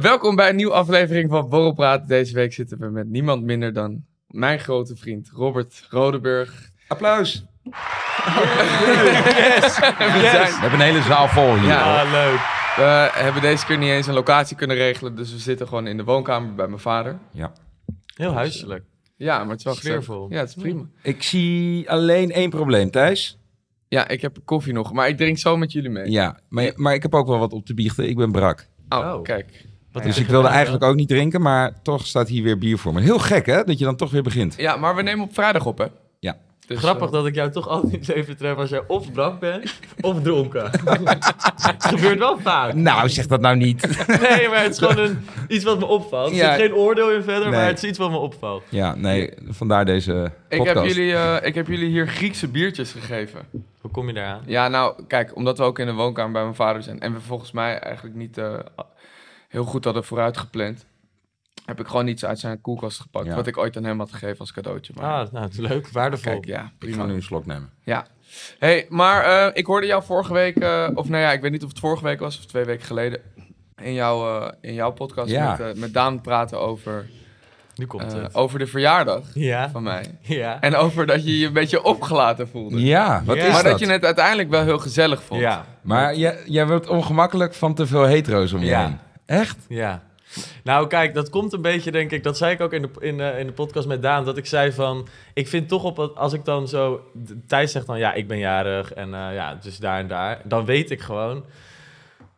[0.00, 2.08] Welkom bij een nieuwe aflevering van Borrelpraat.
[2.08, 6.70] Deze week zitten we met niemand minder dan mijn grote vriend Robert Rodeburg.
[6.88, 7.44] Applaus.
[7.64, 7.72] We
[10.32, 11.68] zijn- We hebben een hele zaal vol hier.
[11.68, 12.02] Ja.
[12.02, 12.10] hoor.
[12.12, 12.38] leuk.
[12.76, 15.96] We hebben deze keer niet eens een locatie kunnen regelen, dus we zitten gewoon in
[15.96, 17.18] de woonkamer bij mijn vader.
[17.32, 17.52] Ja.
[18.14, 18.84] Heel huiselijk.
[19.16, 19.74] Ja, maar het is wel.
[19.74, 20.26] Sfeervol.
[20.30, 20.82] Ja, het is prima.
[21.02, 23.38] Ik zie alleen één probleem, Thijs.
[23.88, 26.10] Ja, ik heb koffie nog, maar ik drink zo met jullie mee.
[26.10, 28.08] Ja, maar, maar ik heb ook wel wat op te biechten.
[28.08, 28.66] Ik ben brak.
[28.88, 29.22] Oh, Oh.
[29.22, 29.66] kijk.
[29.92, 32.78] Wat Dus ik er wilde eigenlijk ook niet drinken, maar toch staat hier weer bier
[32.78, 33.00] voor me.
[33.00, 33.64] Heel gek, hè?
[33.64, 34.54] Dat je dan toch weer begint.
[34.56, 35.86] Ja, maar we nemen op vrijdag op, hè?
[36.20, 36.36] Ja.
[36.66, 39.74] Dus, Grappig eh, dat ik jou toch altijd leven tref als jij of brak bent
[40.00, 40.70] of dronken.
[41.60, 42.74] het gebeurt wel vaak.
[42.74, 44.06] Nou, zeg dat nou niet.
[44.06, 45.18] Nee, maar het is gewoon een,
[45.56, 46.30] iets wat me opvalt.
[46.30, 46.54] Er Ja.
[46.56, 47.58] zit geen oordeel in verder, Nee.
[47.58, 48.62] maar het is iets wat me opvalt.
[48.68, 50.78] Ja, nee, vandaar deze ik, podcast.
[50.78, 53.40] heb jullie, eh, ik heb jullie hier Griekse biertjes gegeven.
[53.80, 54.42] Hoe kom je daaraan?
[54.46, 57.20] Ja, nou, kijk, omdat we ook in de woonkamer bij mijn vader zijn en we
[57.20, 58.52] volgens mij eigenlijk niet eh,
[59.48, 60.86] heel goed hadden vooruit gepland,
[61.64, 63.34] heb ik gewoon iets uit zijn koelkast gepakt, Ja.
[63.34, 64.92] wat ik ooit aan hem had gegeven als cadeautje.
[64.96, 66.32] Maar Ah, nou, het is leuk, waardevol.
[66.32, 66.96] kijk, ja, Ik prima.
[66.96, 67.70] ga nu een slok nemen.
[67.82, 68.06] Ja.
[68.58, 71.62] Hey, maar eh, ik hoorde jou vorige week, eh, of nou ja, ik weet niet
[71.62, 73.20] of het vorige week was of twee weken geleden,
[73.82, 75.56] in, jouw eh, in jouw podcast Ja.
[75.58, 77.06] met, met Daan praten over,
[77.74, 78.34] Nu komt eh, het.
[78.34, 80.18] over de verjaardag Ja, van mij.
[80.22, 80.60] ja.
[80.60, 82.80] En over dat je je een beetje opgelaten voelde.
[82.80, 83.42] Ja, wat Ja.
[83.44, 83.70] is maar dat?
[83.70, 85.40] dat je het uiteindelijk wel heel gezellig vond.
[85.40, 88.84] Ja, Maar jij, jij wordt ongemakkelijk van te veel hetero's om je Ja.
[88.86, 88.98] heen.
[89.28, 89.56] Echt?
[89.68, 90.06] ja.
[90.64, 92.22] Nou, kijk, dat komt een beetje, denk ik.
[92.22, 94.24] Dat zei ik ook in de, in, eh, in de podcast met Daan.
[94.24, 95.08] Dat ik zei van.
[95.34, 95.96] Ik vind toch op.
[95.96, 97.00] het- Als ik dan zo.
[97.46, 97.98] Thijs zegt dan.
[97.98, 98.92] Ja, ik ben jarig.
[98.92, 100.40] En eh, ja, dus daar en daar.
[100.44, 101.44] Dan weet ik gewoon.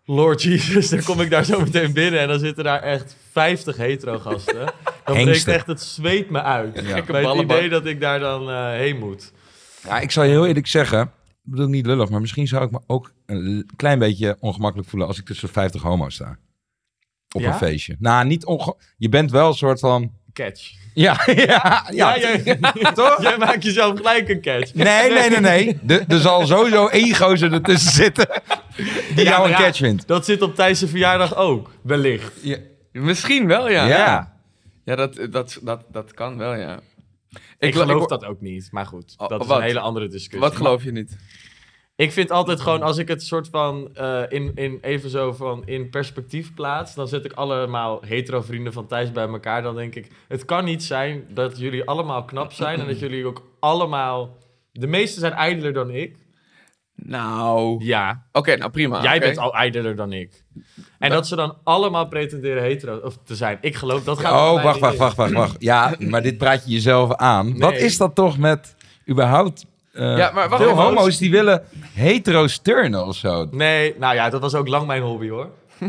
[0.05, 2.21] Lord Jesus, dan kom ik daar zo meteen binnen.
[2.21, 4.72] En dan zitten daar echt 50 hetero gasten.
[5.05, 6.81] Dan breekt echt het zweet me uit.
[6.87, 7.03] Ja.
[7.05, 9.33] Bij het idee dat ik daar dan eh, heen moet.
[9.84, 11.01] Ja, ik zal je heel eerlijk zeggen.
[11.03, 11.11] Ik
[11.43, 15.19] bedoel niet lullig, maar misschien zou ik me ook een klein beetje ongemakkelijk voelen als
[15.19, 16.37] ik tussen 50 homo's sta.
[17.35, 17.49] Op Ja?
[17.49, 17.97] een feestje.
[17.99, 18.77] Nou, niet onge...
[18.97, 20.13] Je bent wel een soort van...
[20.33, 20.71] Catch.
[20.95, 22.19] Ja, ja, ja.
[22.19, 22.59] jij,
[22.95, 23.23] toch?
[23.23, 24.75] jij maakt jezelf gelijk een catch.
[24.75, 25.79] Nee, nee, nee, nee.
[25.87, 28.29] Er- Er zal sowieso één gozer ertussen zitten
[29.15, 30.07] die Ja, jou een catch vindt.
[30.07, 31.71] Dat zit op Thijs' verjaardag ook.
[31.83, 32.33] Wellicht.
[32.43, 32.57] Ja.
[32.93, 33.87] Misschien wel, ja.
[33.87, 34.37] Ja.
[34.85, 36.81] Ja, dat, dat, dat, dat kan wel, ja.
[37.59, 39.15] Ik, gel- geloof ik- dat ook niet, maar goed.
[39.17, 39.57] Oh, Dat is wat?
[39.57, 40.41] een hele andere discussie.
[40.41, 41.17] Wat geloof je niet?
[42.00, 45.62] Ik vind altijd gewoon, als ik het soort van eh, in, in even zo van
[45.66, 49.62] in perspectief plaats, dan zet ik allemaal hetero vrienden van Thijs bij elkaar.
[49.62, 53.27] Dan denk ik, het kan niet zijn dat jullie allemaal knap zijn en dat jullie
[53.27, 54.37] ook allemaal,
[54.72, 56.16] de meesten zijn ijdeler dan ik.
[56.94, 57.75] Nou...
[57.75, 59.03] Oké, Ja, nou prima.
[59.03, 59.25] jij oké.
[59.27, 60.44] bent al ijdeler dan ik.
[60.99, 63.59] En dat ze dan allemaal pretenderen hetero of te zijn.
[63.60, 64.33] Ik geloof dat gaat.
[64.33, 65.56] Oh, wacht, wacht, wacht, wacht, wacht.
[65.59, 67.59] Ja, maar dit praat je jezelf aan.
[67.59, 68.75] Wat is dat toch met
[69.09, 69.69] überhaupt...
[69.93, 71.62] eh, Ja, maar wacht veel homo's die willen
[71.93, 73.47] hetero's turnen of zo.
[73.51, 75.49] Nee, nou ja, dat was ook lang mijn hobby hoor.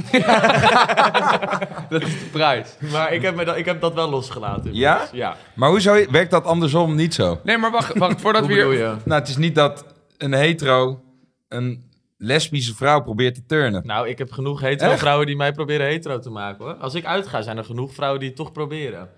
[1.89, 2.75] Dat is de prijs.
[2.91, 4.73] Maar ik heb, me dat, ik heb dat wel losgelaten.
[4.73, 5.07] Ja?
[5.11, 5.35] Ja.
[5.55, 7.39] Maar hoezo werkt dat andersom niet zo?
[7.43, 8.79] Nee, maar wacht, wacht voordat we bedoel hier...
[8.79, 8.95] je?
[9.05, 9.85] Nou, het is niet dat
[10.17, 11.01] een hetero
[11.47, 13.85] een lesbische vrouw probeert te turnen.
[13.85, 14.99] Nou, ik heb genoeg hetero Echt?
[14.99, 16.73] vrouwen die mij proberen hetero te maken hoor.
[16.73, 19.09] Als ik uitga, zijn er genoeg vrouwen die het toch proberen.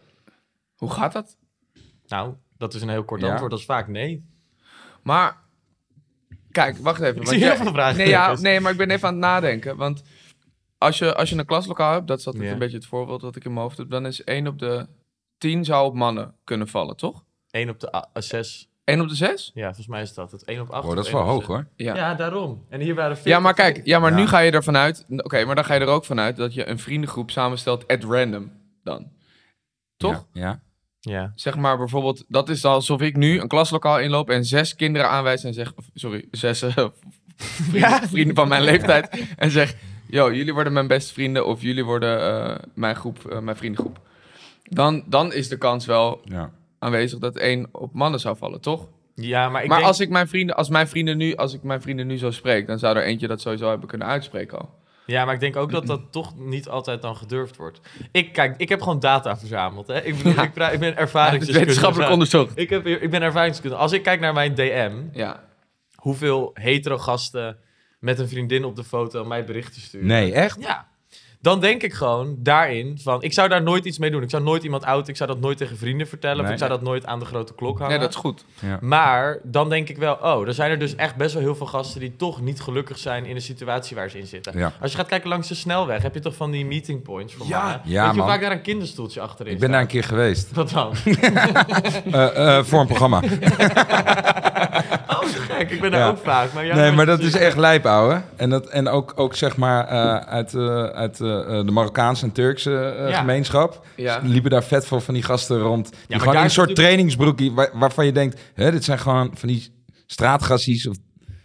[0.75, 1.37] Hoe gaat dat?
[2.07, 3.29] Nou, dat is een heel kort Ja.
[3.29, 3.51] antwoord.
[3.51, 4.25] Dat is vaak nee.
[5.03, 5.41] Maar...
[6.51, 7.09] Kijk, wacht even.
[7.09, 7.97] Ik want zie heel veel vragen.
[7.97, 9.77] Nee, ja, nee, maar ik ben even aan het nadenken.
[9.77, 10.03] Want
[10.77, 12.51] als je, als je een klaslokaal hebt, dat is altijd Ja.
[12.51, 14.87] een beetje het voorbeeld dat ik in mijn hoofd heb, dan is 1 op de
[15.37, 17.23] 10 zou op mannen kunnen vallen, toch?
[17.51, 18.69] 1 op de 6.
[18.83, 19.51] 1 op de 6?
[19.53, 20.43] Ja, volgens mij is dat het.
[20.43, 20.87] 1 op 8.
[20.87, 21.67] Oh, dat is wel hoog hoor.
[21.75, 21.95] Ja.
[21.95, 22.13] Ja.
[22.15, 22.65] daarom.
[22.69, 23.33] En hier waren 40.
[23.33, 24.17] Ja, maar kijk, ja, maar Ja.
[24.17, 25.05] nu ga je ervan uit.
[25.09, 28.51] Oké, maar dan ga je er ook vanuit dat je een vriendengroep samenstelt at random
[28.83, 29.11] dan.
[29.97, 30.27] Toch?
[30.33, 30.61] Ja.
[31.09, 31.31] Ja.
[31.35, 35.43] Zeg maar bijvoorbeeld, dat is alsof ik nu een klaslokaal inloop en zes kinderen aanwijs
[35.43, 36.75] en zeg, sorry, zes eh,
[37.69, 39.75] vrienden, vrienden van mijn leeftijd en zeg,
[40.07, 43.99] yo, jullie worden mijn beste vrienden of jullie worden eh, mijn groep, eh, mijn vriendengroep.
[44.63, 46.51] Dan, dan is de kans wel ja.
[46.79, 48.87] aanwezig dat één op mannen zou vallen, toch?
[49.15, 49.89] Ja, maar ik maar denk...
[49.89, 52.67] als ik mijn vrienden, als mijn vrienden nu, als ik mijn vrienden nu zo spreek,
[52.67, 54.81] dan zou er eentje dat sowieso hebben kunnen uitspreken al.
[55.05, 57.79] Ja, maar ik denk ook dat dat toch niet altijd dan gedurfd wordt.
[58.11, 59.87] Ik, kijk, ik heb gewoon data verzameld.
[59.87, 60.01] Hè?
[60.01, 60.41] Ik, bedoel, Ja.
[60.43, 61.59] ik, ik ben ervaringsdeskundige.
[61.59, 62.57] wetenschappelijk onderzocht.
[62.57, 63.81] Ik, heb, ik ben ervaringsdeskundige.
[63.83, 65.43] Als ik kijk naar mijn DM, Ja.
[65.95, 67.57] hoeveel hetero gasten
[67.99, 70.07] met een vriendin op de foto mij berichten sturen.
[70.07, 70.57] Nee, echt?
[70.61, 70.87] Ja.
[71.43, 73.21] Dan denk ik gewoon daarin van...
[73.21, 74.21] Ik zou daar nooit iets mee doen.
[74.23, 75.09] Ik zou nooit iemand outen.
[75.09, 76.45] Ik zou dat nooit tegen vrienden vertellen.
[76.45, 77.91] Of ik zou dat nooit aan de grote klok hangen.
[77.91, 78.45] Nee, dat is goed.
[78.59, 78.77] Ja.
[78.81, 81.65] Maar dan denk ik wel, oh, er zijn er dus echt best wel heel veel
[81.65, 84.57] gasten die toch niet gelukkig zijn in de situatie waar ze in zitten.
[84.57, 84.71] Ja.
[84.81, 87.47] Als je gaat kijken langs de snelweg, heb je toch van die meeting points voor
[87.47, 87.57] Ja.
[87.61, 87.81] mannen?
[87.83, 88.27] Ja, Weet je man.
[88.27, 90.51] vaak daar een kinderstoeltje achterin Ik ben daar een keer geweest.
[90.53, 90.93] Wat dan?
[92.11, 93.21] Eh, eh, voor een programma.
[95.23, 95.71] Oh, gek.
[95.71, 96.07] Ik ben daar Ja.
[96.07, 96.53] ook vaak.
[96.53, 98.21] Maar Nee, maar dat is echt lijp, ouwe.
[98.35, 101.27] En, dat, en ook, ook zeg maar eh, uit, eh, uit eh,
[101.65, 103.19] de Marokkaanse en Turkse Ja.
[103.19, 103.85] gemeenschap.
[103.95, 104.19] Ja.
[104.23, 105.89] Liepen daar vet veel van die gasten rond.
[105.91, 108.41] Die maar gewoon een soort natuurlijk- trainingsbroekie waar, waarvan je denkt...
[108.53, 109.73] Hè, dit zijn gewoon van die
[110.07, 110.87] straatgassies.
[110.87, 110.95] Of,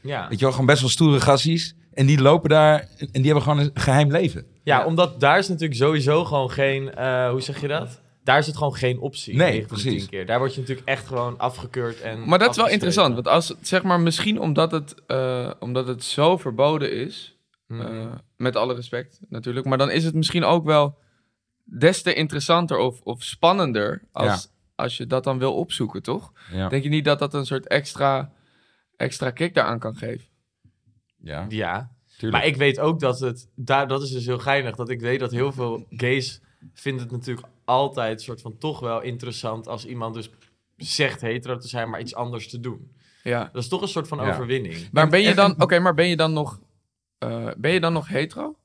[0.03, 0.21] Ja.
[0.29, 1.75] weet je wel, gewoon best wel stoere gassies.
[1.95, 4.47] En die lopen daar en die hebben gewoon een geheim leven.
[4.63, 4.85] ja, Ja.
[4.85, 6.83] omdat daar is natuurlijk sowieso gewoon geen,
[7.31, 8.01] hoe zeg je dat?
[8.29, 9.37] Daar is het gewoon geen optie.
[9.37, 10.11] Nee, 9 van de 10 precies.
[10.11, 10.27] keer.
[10.27, 13.15] Daar word je natuurlijk echt gewoon afgekeurd en Maar dat is wel interessant.
[13.15, 17.81] Want als, zeg maar, misschien omdat het, eh, omdat het zo verboden is, Mhm.
[17.81, 20.99] eh, met alle respect natuurlijk, maar dan is het misschien ook wel
[21.65, 26.33] des te interessanter of, of spannender als, als je dat dan wil opzoeken, toch?
[26.53, 26.69] Ja.
[26.69, 28.33] Denk je niet dat dat een soort extra,
[28.97, 30.27] extra kick daaraan kan geven?
[31.23, 32.43] ja, Ja, tuurlijk.
[32.43, 35.21] Maar ik weet ook dat het, daar, dat is dus heel geinig, dat ik weet
[35.21, 36.41] dat heel veel gays
[36.81, 40.31] vinden het natuurlijk altijd soort van toch wel interessant als iemand dus
[40.77, 42.93] zegt hetero te zijn, maar iets anders te doen.
[43.23, 43.49] Ja.
[43.53, 44.31] Dat is toch een soort van Ja.
[44.31, 44.89] overwinning.
[44.93, 46.61] Maar ben je dan, oké, maar ben je dan nog,
[47.19, 48.57] eh, ben je dan nog hetero?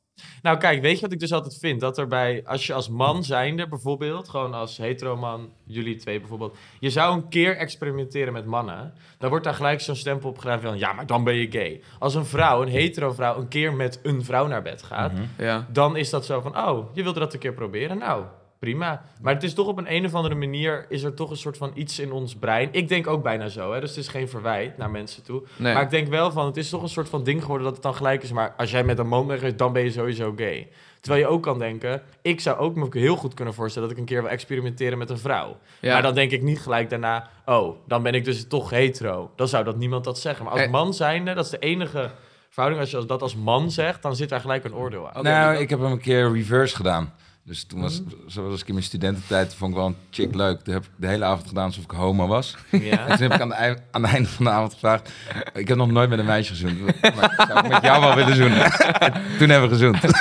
[0.41, 1.79] Nou kijk, weet je wat ik dus altijd vind?
[1.79, 6.19] Dat er bij, als je als man zijnde bijvoorbeeld, gewoon als hetero man, jullie twee
[6.19, 10.37] bijvoorbeeld, je zou een keer experimenteren met mannen, dan wordt daar gelijk zo'n stempel op
[10.37, 11.81] gegeven van, ja, maar dan ben je gay.
[11.99, 15.23] Als een vrouw, een hetero vrouw, een keer met een vrouw naar bed gaat, Mhm.
[15.37, 15.67] Ja.
[15.71, 17.97] dan is dat zo van, oh, je wilde dat een keer proberen?
[17.97, 18.23] Nou,
[18.63, 19.01] prima.
[19.21, 21.57] Maar het is toch op een, een of andere manier, is er toch een soort
[21.57, 22.69] van iets in ons brein.
[22.71, 25.43] Ik denk ook bijna zo, hè, dus het is geen verwijt naar mensen toe.
[25.55, 25.73] Nee.
[25.73, 27.83] Maar ik denk wel van, het is toch een soort van ding geworden dat het
[27.83, 28.31] dan gelijk is.
[28.31, 30.67] Maar als jij met een man bent, dan ben je sowieso gay.
[31.01, 34.03] Terwijl je ook kan denken, ik zou ook me heel goed kunnen voorstellen dat ik
[34.03, 35.57] een keer wil experimenteren met een vrouw.
[35.79, 35.93] Ja.
[35.93, 39.31] Maar dan denk ik niet gelijk daarna, oh, dan ben ik dus toch hetero.
[39.35, 40.43] Dan zou dat niemand dat zeggen.
[40.43, 40.69] Maar als Eh.
[40.71, 42.09] man zijnde, dat is de enige
[42.49, 42.81] verhouding.
[42.83, 45.23] Als je dat als man zegt, dan zit daar gelijk een oordeel aan.
[45.23, 47.13] Nou, ik heb hem een keer reverse gedaan.
[47.45, 48.09] Dus toen was, Mhm.
[48.27, 50.61] zoals ik in mijn studententijd, vond ik wel een chick leuk.
[50.61, 52.55] Toen heb ik de hele avond gedaan alsof ik homo was.
[52.71, 52.79] Ja.
[53.07, 55.11] En toen heb ik aan, de, aan het einde van de avond gevraagd...
[55.53, 57.01] Ik heb nog nooit met een meisje gezoend.
[57.01, 58.63] Maar ik zou ik met jou wel willen zoenen.
[58.99, 60.01] En toen hebben we gezoend.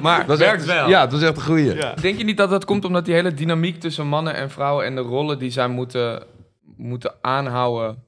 [0.00, 0.88] Maar Dat was Werkt echt, wel.
[0.88, 1.74] Ja, dat was echt een goeie.
[1.74, 1.94] Ja.
[1.94, 4.94] denk je niet dat dat komt omdat die hele dynamiek tussen mannen en vrouwen en
[4.94, 6.22] de rollen die zij moeten,
[6.76, 8.02] moeten aanhouden,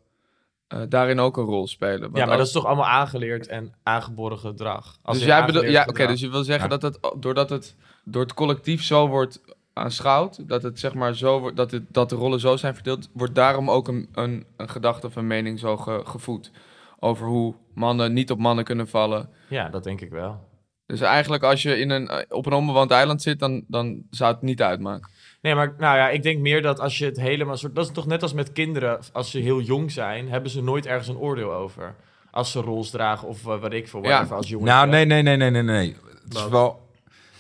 [0.72, 2.00] eh, daarin ook een rol spelen?
[2.00, 4.98] Want Ja, maar als- dat is toch allemaal aangeleerd en aangeboren gedrag.
[5.02, 6.76] Als dus jij bedoelt, ja, oké, dus je wil zeggen Ja.
[6.76, 9.40] dat het doordat het door het collectief zo wordt
[9.72, 13.08] aanschouwd, dat het zeg maar zo wordt, dat, het, dat de rollen zo zijn verdeeld,
[13.12, 16.50] wordt daarom ook een, een, een gedachte of een mening zo ge- gevoed
[16.98, 19.28] over hoe mannen niet op mannen kunnen vallen.
[19.48, 20.50] Ja, dat denk ik wel.
[20.86, 24.32] Dus eigenlijk als je in een, eh, op een onbewoond eiland zit, dan, dan zou
[24.32, 25.10] het niet uitmaken.
[25.42, 27.56] Nee, maar nou ja, ik denk meer dat als je het helemaal...
[27.56, 29.00] Soort, dat is toch net als met kinderen.
[29.12, 31.94] Als ze heel jong zijn, hebben ze nooit ergens een oordeel over.
[32.30, 34.26] Als ze rols dragen of uh, wat ik voor Ja.
[34.30, 34.66] als jongen.
[34.66, 35.96] Nou, nee, nee, nee, nee, nee, nee.
[36.24, 36.50] Het is Wat?
[36.50, 36.80] wel...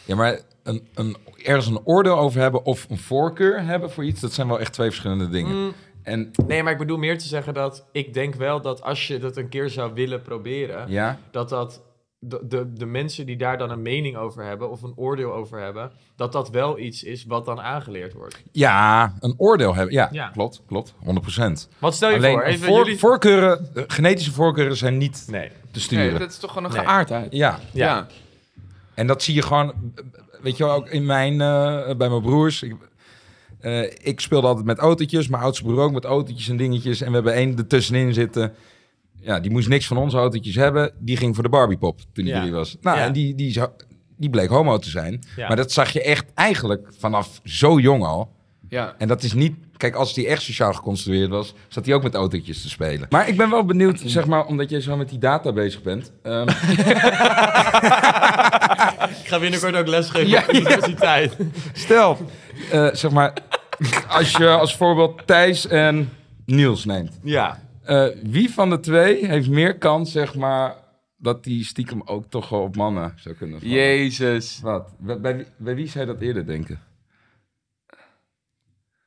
[0.04, 4.20] Ja, maar een, een, ergens een oordeel over hebben of een voorkeur hebben voor iets...
[4.20, 5.56] dat zijn wel echt twee verschillende dingen.
[5.56, 5.72] Mm,
[6.02, 7.86] En nee, maar ik bedoel meer te zeggen dat...
[7.92, 10.90] Ik denk wel dat als je dat een keer zou willen proberen...
[10.90, 11.82] ja, dat dat...
[12.24, 15.60] De, de, de mensen die daar dan een mening over hebben of een oordeel over
[15.60, 18.42] hebben, dat dat wel iets is wat dan aangeleerd wordt.
[18.52, 19.94] ja, een oordeel hebben.
[19.94, 20.28] Ja, Ja.
[20.28, 20.94] klopt, klopt.
[21.04, 21.68] 100%.
[21.78, 22.42] Wat stel je Alleen voor?
[22.42, 22.98] Even voor- jullie...
[22.98, 25.48] voorkeuren, eh, genetische voorkeuren zijn niet Nee.
[25.48, 26.18] te Nee, sturen.
[26.18, 26.84] dat is toch gewoon een Nee.
[26.84, 27.32] geaardheid.
[27.32, 27.86] Ja, Ja.
[27.86, 28.06] ja.
[28.94, 29.72] En dat zie je gewoon,
[30.42, 32.62] weet je wel, ook in mijn, eh, bij mijn broers.
[32.62, 32.74] Ik,
[33.60, 37.00] eh, ik speelde altijd met autootjes, mijn oudste broer ook met autootjes en dingetjes.
[37.00, 38.54] En we hebben één ertussenin zitten.
[39.22, 40.92] Ja, die moest niks van onze autootjes hebben.
[40.98, 42.40] Die ging voor de Barbiepop toen hij Ja.
[42.40, 42.76] drie was.
[42.80, 43.04] Nou, Ja.
[43.04, 43.60] en die, die,
[44.16, 45.22] die bleek homo te zijn.
[45.36, 45.46] Ja.
[45.48, 48.32] Maar dat zag je echt eigenlijk vanaf zo jong al.
[48.68, 48.94] ja.
[48.98, 49.54] En dat is niet...
[49.76, 53.06] Kijk, als die echt sociaal geconstrueerd was, zat hij ook met autootjes te spelen.
[53.10, 56.12] Maar ik ben wel benieuwd, zeg maar, omdat jij zo met die data bezig bent.
[56.22, 56.48] Ehm,
[59.22, 61.36] Ik ga binnenkort ook lesgeven Ja, op de universiteit.
[61.72, 62.18] Stel,
[62.70, 63.32] eh, zeg maar,
[64.08, 66.10] als je als voorbeeld Thijs en
[66.46, 67.18] Niels neemt.
[67.22, 67.58] Ja.
[67.84, 70.76] Eh, wie van de twee heeft meer kans, zeg maar,
[71.16, 73.74] dat die stiekem ook toch wel op mannen zou kunnen vallen?
[73.74, 74.60] Jezus.
[74.62, 74.94] Wat?
[74.98, 76.80] Bij, bij, wie- bij wie zou je dat eerder denken?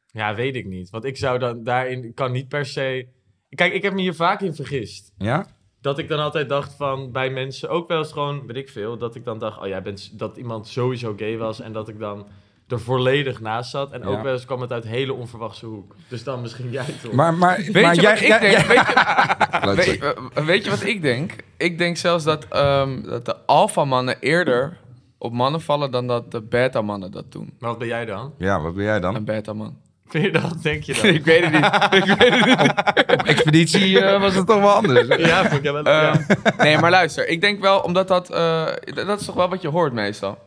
[0.07, 0.89] Ja, weet ik niet.
[0.89, 3.07] Want ik zou dan daarin, ik kan niet per se...
[3.49, 5.11] Kijk, ik heb me hier vaak in vergist.
[5.17, 5.45] Ja?
[5.81, 8.97] Dat ik dan altijd dacht van, bij mensen, ook wel eens gewoon, weet ik veel,
[8.97, 11.99] dat ik dan dacht, oh jij bent, dat iemand sowieso gay was en dat ik
[11.99, 12.27] dan
[12.67, 13.91] er volledig naast zat.
[13.91, 14.21] En ook Ja.
[14.23, 15.95] wel eens kwam het uit hele onverwachte hoek.
[16.07, 17.11] Dus dan misschien jij toch.
[17.11, 18.67] Maar, maar, Weet maar je jij, wat ik jij- denk?
[18.67, 21.35] Weet je, weet, eh, weet je wat ik denk?
[21.57, 24.77] Ik denk zelfs dat, ehm, dat de alfamannen eerder
[25.17, 27.53] op mannen vallen dan dat de beta-mannen dat doen.
[27.59, 28.33] Maar wat ben jij dan?
[28.37, 29.15] Ja, wat ben jij dan?
[29.15, 29.77] Een beta-man.
[30.07, 30.61] Vind je dat?
[30.61, 31.05] Denk je dan?
[31.05, 31.65] ik weet het niet.
[32.09, 33.13] ik weet het niet.
[33.19, 35.07] Op expeditie eh, was het toch wel anders.
[35.27, 35.83] ja, vond ik wel.
[35.83, 36.11] ja.
[36.11, 36.21] Ehm,
[36.57, 37.27] nee, maar luister.
[37.27, 38.29] Ik denk wel, omdat dat...
[38.29, 38.65] eh,
[39.05, 40.37] dat is toch wel wat je hoort meestal.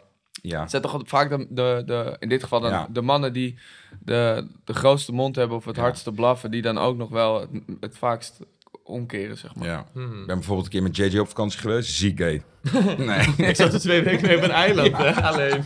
[0.42, 0.60] Ja.
[0.60, 2.88] Het zijn toch vaak de, de, de, in dit geval dan Ja.
[2.90, 3.58] de mannen die
[4.00, 5.82] de, de grootste mond hebben of het Ja.
[5.82, 8.38] hardste blaffen, die dan ook nog wel het, het vaakst
[8.84, 9.68] omkeren, zeg maar.
[9.68, 9.86] ja.
[9.92, 10.20] Hmm.
[10.20, 11.90] Ik ben bijvoorbeeld een keer met JJ op vakantie geweest.
[11.92, 12.18] Ziek.
[12.98, 13.26] Nee.
[13.36, 15.22] Ik zat er twee weken mee op een eiland, hè?
[15.22, 15.64] Alleen.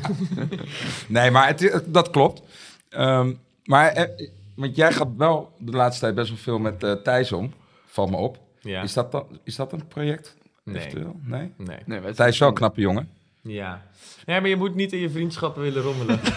[1.09, 2.43] Nee, maar het, dat klopt.
[2.89, 3.33] Ehm,
[3.65, 4.27] maar, eh,
[4.57, 7.53] want jij gaat wel de laatste tijd best wel veel met eh Thijs om.
[7.87, 8.39] Valt me op.
[8.61, 8.83] Ja.
[8.83, 10.37] Is, dat dan, is dat een project?
[10.65, 10.77] Nee.
[10.77, 11.17] Eventueel?
[11.23, 11.53] Nee?
[11.57, 11.79] Nee.
[11.87, 13.09] Nee, Thijs is wel een knappe jongen.
[13.43, 13.83] Ja.
[14.25, 16.21] Ja, maar je moet niet in je vriendschappen willen rommelen.
[16.23, 16.33] Dat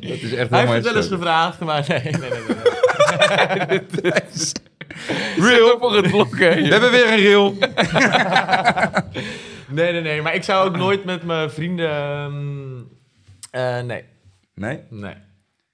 [0.00, 2.30] is echt Hij helemaal heeft het wel eens gevraagd, maar nee, nee, nee.
[3.68, 4.12] nee, nee.
[5.36, 6.38] Real voor het blokken.
[6.62, 7.54] We hebben weer een reel.
[9.68, 10.22] Nee, nee, nee.
[10.22, 11.90] Maar ik zou ook nooit met mijn vrienden...
[11.90, 12.78] ehm,
[13.50, 14.04] eh, nee,
[14.54, 14.80] Nee?
[14.90, 15.14] nee.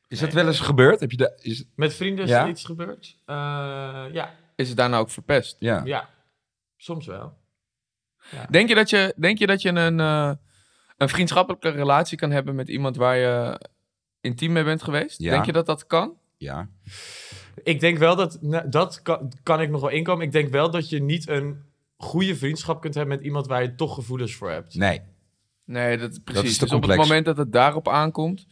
[0.08, 1.00] Is dat wel eens gebeurd?
[1.00, 2.42] Heb je de, is, Met vrienden is Ja?
[2.42, 3.16] er iets gebeurd?
[3.26, 3.34] Eh,
[4.12, 5.56] ja, Is het daarna ook verpest?
[5.58, 5.82] ja.
[5.84, 6.08] ja.
[6.76, 7.32] Soms wel.
[8.50, 10.32] Denk je dat je, denk je, dat je een, eh,
[10.96, 13.60] een vriendschappelijke relatie kan hebben met iemand waar je
[14.20, 15.18] intiem mee bent geweest?
[15.20, 15.30] Ja.
[15.30, 16.14] Denk je dat dat kan?
[16.36, 16.68] Ja.
[17.62, 18.38] Ik denk wel dat...
[18.40, 20.26] nou, dat kan, kan ik nog wel inkomen.
[20.26, 21.64] Ik denk wel dat je niet een
[21.96, 24.74] goede vriendschap kunt hebben met iemand waar je toch gevoelens voor hebt.
[24.74, 25.00] Nee.
[25.64, 26.50] Nee, dat, precies.
[26.50, 28.46] is te dus op het moment dat het daarop aankomt,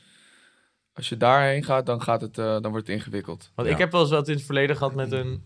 [0.93, 3.50] als je daarheen gaat, dan, gaat het, eh, dan wordt het ingewikkeld.
[3.54, 3.75] Want Ja.
[3.75, 5.45] ik heb wel eens wat in het verleden gehad met een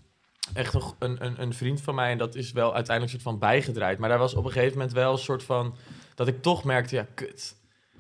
[0.55, 2.11] echt een, een, een, vriend van mij.
[2.11, 3.99] En dat is wel uiteindelijk soort van bijgedraaid.
[3.99, 5.75] Maar daar was op een gegeven moment wel een soort van...
[6.15, 7.57] Dat ik toch merkte, ja, kut.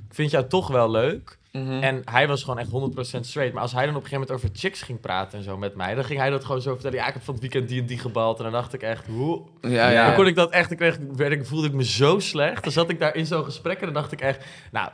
[0.09, 1.39] Ik vind jou toch wel leuk.
[1.53, 1.83] Mhm.
[1.83, 3.53] En hij was gewoon echt 100% straight.
[3.53, 5.75] Maar als hij dan op een gegeven moment over chicks ging praten en zo met
[5.75, 5.95] mij...
[5.95, 6.97] Dan ging hij dat gewoon zo vertellen.
[6.97, 8.37] Ja, ik heb van het weekend die en die gebald.
[8.39, 9.43] En dan dacht ik echt, hoe...
[9.61, 10.07] ja, Ja.
[10.07, 10.69] Dan kon ik dat echt...
[10.69, 12.63] Dan kreeg, ik- werd ik, voelde ik me zo slecht.
[12.63, 14.45] Dan zat ik daar in zo'n gesprek en dan dacht ik echt...
[14.73, 14.91] Nou,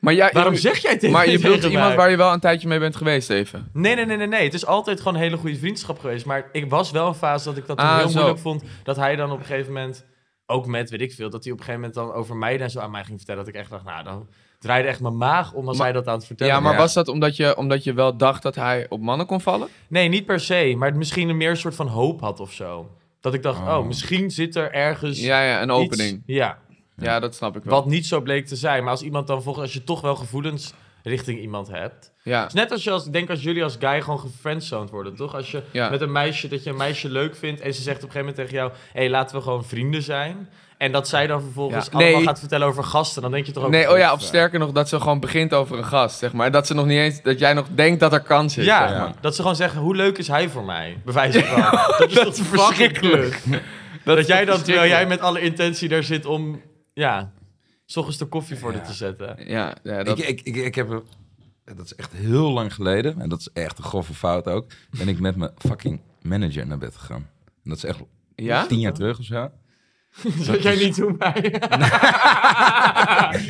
[0.00, 2.40] Maar, ja, waarom je, zeg jij tegen maar je bedoelt iemand waar je wel een
[2.40, 3.68] tijdje mee bent geweest, even.
[3.72, 4.44] Nee, nee, nee, nee, nee.
[4.44, 6.26] Het is altijd gewoon een hele goede vriendschap geweest.
[6.26, 8.14] Maar ik was wel een fase dat ik dat Ah, heel zo.
[8.14, 8.62] moeilijk vond.
[8.82, 10.04] Dat hij dan op een gegeven moment,
[10.46, 12.70] ook met weet ik veel, dat hij op een gegeven moment dan over mij en
[12.70, 13.44] zo aan mij ging vertellen.
[13.44, 16.06] Dat ik echt dacht, nou, dan draaide echt mijn maag om als Maar- hij dat
[16.06, 16.78] aan het vertellen Ja, maar Ja.
[16.78, 19.68] was dat omdat je, omdat je wel dacht dat hij op mannen kon vallen?
[19.88, 20.74] Nee, niet per se.
[20.76, 22.90] Maar misschien een meer soort van hoop had of zo.
[23.20, 23.86] Dat ik dacht, oh, Oh.
[23.86, 26.22] misschien zit er ergens Ja, ja, een iets- opening.
[26.26, 26.58] Ja,
[26.96, 27.74] Ja, dat snap ik wel.
[27.74, 28.82] wat niet zo bleek te zijn.
[28.82, 30.72] Maar als iemand dan volgens, als je toch wel gevoelens
[31.02, 32.12] richting iemand hebt.
[32.22, 34.90] Ja, Het is net als je als, ik denk als jullie als guy gewoon gefriendzoned
[34.90, 35.34] worden, toch?
[35.34, 35.90] Als je Ja.
[35.90, 38.26] met een meisje, dat je een meisje leuk vindt en ze zegt op een gegeven
[38.34, 40.48] moment tegen jou, hé, hey, laten we gewoon vrienden zijn.
[40.78, 41.92] En dat zij dan vervolgens Ja.
[41.92, 42.22] allemaal Nee.
[42.26, 43.70] gaat vertellen over gasten, dan denk je toch ook...
[43.70, 46.50] nee, oh ja, of sterker nog, dat ze gewoon begint over een gast, zeg maar.
[46.50, 48.64] Dat ze nog niet eens, dat jij nog denkt dat er kans is.
[48.64, 49.12] Ja, zeg maar.
[49.20, 50.98] Dat ze gewoon zeggen, hoe leuk is hij voor mij?
[51.04, 51.60] Bewijs van.
[51.98, 53.42] dat is dat is verschrikkelijk.
[54.04, 56.62] Dat, Dat, jij dan, terwijl jij met alle intentie daar zit om,
[56.96, 57.32] ja,
[57.84, 58.80] s ochtends de koffie voor Ja.
[58.80, 59.48] te zetten.
[59.48, 60.18] Ja, ja dat...
[60.18, 61.02] Ik, ik, ik, ik heb...
[61.64, 63.20] Dat is echt heel lang geleden.
[63.20, 64.66] En dat is echt een grove fout ook.
[64.98, 67.30] Ben ik met mijn fucking manager naar bed gegaan.
[67.44, 67.98] En dat is echt
[68.34, 68.66] ja?
[68.66, 69.50] tien jaar terug of zo.
[70.38, 71.40] Zat jij niet toen bij...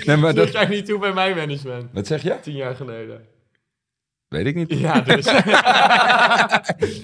[0.06, 0.52] Nee, maar Zat dat...
[0.52, 1.92] jij niet toen bij mijn management?
[1.92, 2.38] Wat zeg je?
[2.42, 3.26] Tien jaar geleden.
[4.28, 4.78] Weet ik niet.
[4.78, 5.24] Ja, dus...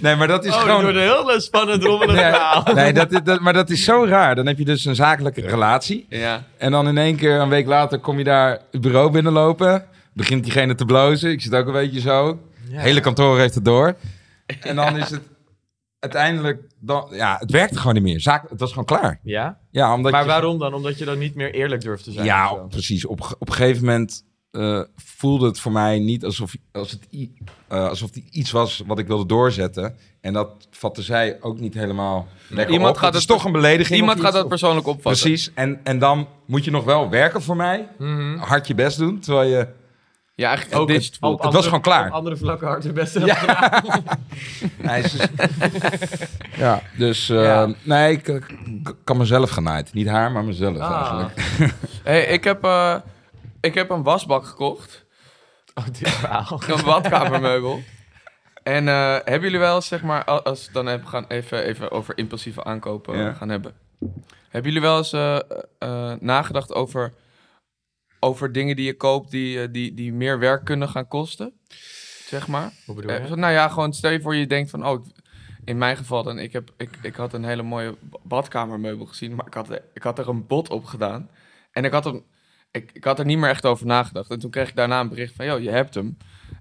[0.00, 0.80] Nee, maar dat is oh, gewoon...
[0.80, 2.62] door een heel spannend rommelig verhaal.
[2.64, 4.34] Nee, nee dat, is- dat, maar dat is zo raar.
[4.34, 6.06] Dan heb je dus een zakelijke relatie.
[6.08, 6.44] Ja.
[6.58, 9.84] En dan in één keer, een week later, kom je daar het bureau binnenlopen.
[10.14, 11.30] Begint diegene te blozen.
[11.30, 12.38] Ik zit ook een beetje zo.
[12.68, 12.80] Ja.
[12.80, 13.96] hele kantoor heeft het door.
[14.60, 15.22] En dan is het
[15.98, 16.60] uiteindelijk...
[16.80, 18.20] Dan, ja, het werkte gewoon niet meer.
[18.20, 19.20] Zaak, het was gewoon klaar.
[19.22, 19.58] Ja?
[19.70, 20.74] Ja, omdat Maar je, waarom dan?
[20.74, 22.24] Omdat je dan niet meer eerlijk durft te zijn?
[22.26, 22.66] Ja, of zo?
[22.66, 23.06] precies.
[23.06, 27.06] Op, op een gegeven moment eh, voelde het voor mij niet alsof, als het
[27.68, 29.96] eh, alsof het iets was wat ik wilde doorzetten.
[30.20, 32.96] En dat vatte zij ook niet helemaal lekker Iemand op.
[32.96, 33.98] gaat het is het- toch een belediging.
[34.00, 35.22] Iemand gaat dat persoonlijk opvatten.
[35.22, 35.50] Precies.
[35.54, 37.88] En, en dan moet je nog wel werken voor mij.
[37.98, 38.36] Mhm.
[38.38, 39.18] Hard je best doen.
[39.20, 39.66] Terwijl je...
[40.34, 40.88] Ja, eigenlijk Ook
[41.42, 42.06] het- was gewoon klaar.
[42.06, 43.18] Op andere vlakken hard je best
[44.78, 45.28] Nee, ze-
[46.56, 47.28] ja, dus...
[47.28, 47.68] eh, Ja.
[47.82, 48.42] Nee, ik,
[49.04, 49.92] kan mezelf genaaid.
[49.92, 50.90] Niet haar, maar mezelf Ah.
[51.00, 51.74] eigenlijk.
[52.04, 52.94] Hey, ik, heb, eh,
[53.62, 55.04] ik heb een wasbak gekocht.
[55.74, 56.60] Oh, dit verhaal.
[56.68, 57.82] Een badkamermeubel.
[58.62, 61.90] En eh, hebben jullie wel zeg maar, al- als we dan even gaan even, even
[61.90, 63.32] over impulsieve aankopen Ja.
[63.32, 63.74] gaan hebben.
[64.48, 65.38] Hebben jullie wel eens eh,
[65.78, 67.12] eh, nagedacht over,
[68.20, 71.52] over dingen die je koopt die, die, die meer werk kunnen gaan kosten?
[72.26, 72.72] Zeg maar.
[72.86, 73.36] Hoe bedoel je?
[73.36, 75.06] nou ja, gewoon stel je voor je denkt van, oh,
[75.64, 79.34] in mijn geval dan, ik, heb, ik, ik had een hele mooie ba- badkamermeubel gezien,
[79.34, 81.30] maar ik had, ik had er een bod op gedaan.
[81.72, 82.24] En ik had, hem,
[82.72, 84.30] ik, ik had er niet meer echt over nagedacht.
[84.30, 86.16] En toen kreeg ik daarna een bericht van, joh, je hebt hem.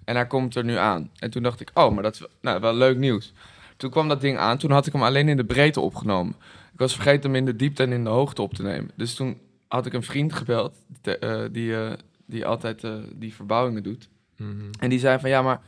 [0.06, 1.10] En hij komt er nu aan.
[1.20, 3.34] En toen dacht ik, oh, maar dat is wel- nou, wel leuk nieuws.
[3.78, 6.36] Toen kwam dat ding aan, toen had ik hem alleen in de breedte opgenomen.
[6.74, 8.92] Ik was vergeten hem in de diepte en in de hoogte op te nemen.
[8.96, 11.92] Dus toen had ik een vriend gebeld te- die, eh,
[12.26, 14.10] die altijd eh, die verbouwingen doet.
[14.38, 14.70] Mhm.
[14.80, 15.62] En die zei van ja, maar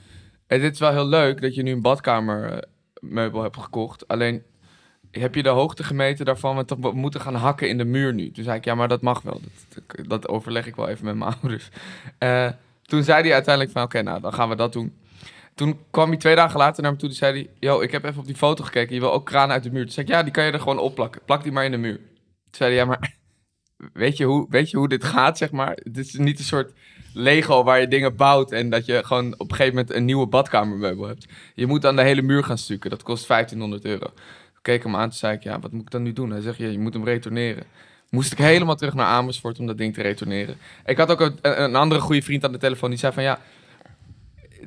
[0.47, 4.07] dit is wel heel leuk dat je nu een badkamermeubel hebt gekocht.
[4.07, 4.43] Alleen
[5.19, 8.31] heb je de hoogte gemeten daarvan, want we moeten gaan hakken in de muur nu.
[8.31, 9.41] Toen zei ik ja, maar dat mag wel.
[9.69, 11.69] Dat, dat overleg ik wel even met mijn ouders.
[12.17, 12.49] Eh,
[12.81, 14.93] toen zei hij uiteindelijk van oké, nou dan gaan we dat doen.
[15.55, 17.49] Toen kwam hij twee dagen later naar me toe en zei hij...
[17.59, 18.95] Yo, ik heb even op die foto gekeken.
[18.95, 19.83] Je wil ook kranen uit de muur.
[19.83, 21.21] Toen zei ik, ja, die kan je er gewoon opplakken.
[21.25, 21.95] Plak die maar in de muur.
[21.95, 22.05] Toen
[22.51, 23.15] zei hij, ja, maar
[23.93, 25.77] weet je hoe, weet je hoe dit gaat, zeg maar?
[25.83, 26.73] Het is niet een soort
[27.13, 28.51] Lego waar je dingen bouwt...
[28.51, 31.25] en dat je gewoon op een gegeven moment een nieuwe badkamermeubel hebt.
[31.53, 32.89] Je moet aan de hele muur gaan stukken.
[32.89, 34.13] Dat kost 1500 euro.
[34.63, 36.29] Keek hem aan, toen zei ik, ja, wat moet ik dan nu doen?
[36.29, 37.63] Hij zegt, ja, je moet hem retourneren.
[38.09, 40.57] Moest ik helemaal terug naar Amersfoort om dat ding te retourneren.
[40.85, 43.39] Ik had ook een, een andere goede vriend aan de telefoon die zei van, ja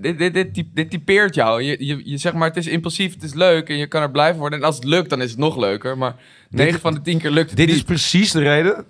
[0.01, 1.63] dit, dit, dit, dit typeert jou.
[1.63, 4.11] Je, je, je zegt maar, het is impulsief, het is leuk en je kan er
[4.11, 4.59] blij van worden.
[4.59, 5.99] En als het lukt, dan is het nog leuker.
[5.99, 6.17] Maar
[6.51, 7.77] 9 van de 10 keer lukt het Dit niet.
[7.77, 8.85] is precies de reden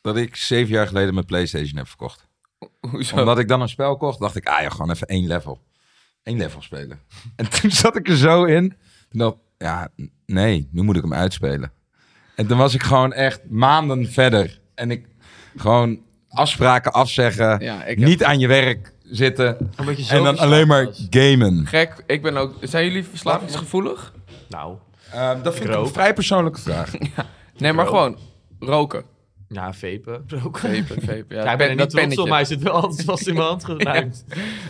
[0.00, 2.26] dat ik zeven jaar geleden mijn PlayStation heb verkocht.
[2.80, 3.16] Hoezo?
[3.16, 5.60] Omdat ik dan een spel kocht, dacht ik, ah ja, gewoon even één level.
[6.22, 7.00] Eén level spelen.
[7.36, 8.68] En toen zat ik er zo in.
[9.08, 9.88] Toen dacht ik, ja,
[10.26, 11.72] nee, nu moet ik hem uitspelen.
[12.34, 14.60] En toen was ik gewoon echt maanden verder.
[14.74, 15.06] En ik
[15.56, 17.60] gewoon afspraken afzeggen.
[17.60, 19.70] Ja, ik heb- niet aan je werk zitten.
[19.78, 21.06] Omdat je zo En dan verslaafd alleen maar was.
[21.10, 21.66] gamen.
[21.66, 22.54] Gek, ik ben ook...
[22.60, 24.12] Zijn jullie verslavingsgevoelig?
[24.48, 24.76] Nou,
[25.12, 25.86] Ehm, dat vind ik rook.
[25.86, 26.92] een vrij persoonlijke vraag.
[27.56, 27.94] Nee, maar Rook.
[27.94, 28.18] gewoon
[28.58, 29.04] roken.
[29.48, 30.24] ja, vapen.
[30.44, 30.58] Ook.
[30.58, 31.24] Vapen, vapen.
[31.28, 33.26] Ja, Ja, ik ben er dat niet trots op, maar hij zit wel altijd vast
[33.26, 34.24] in mijn hand geruimd.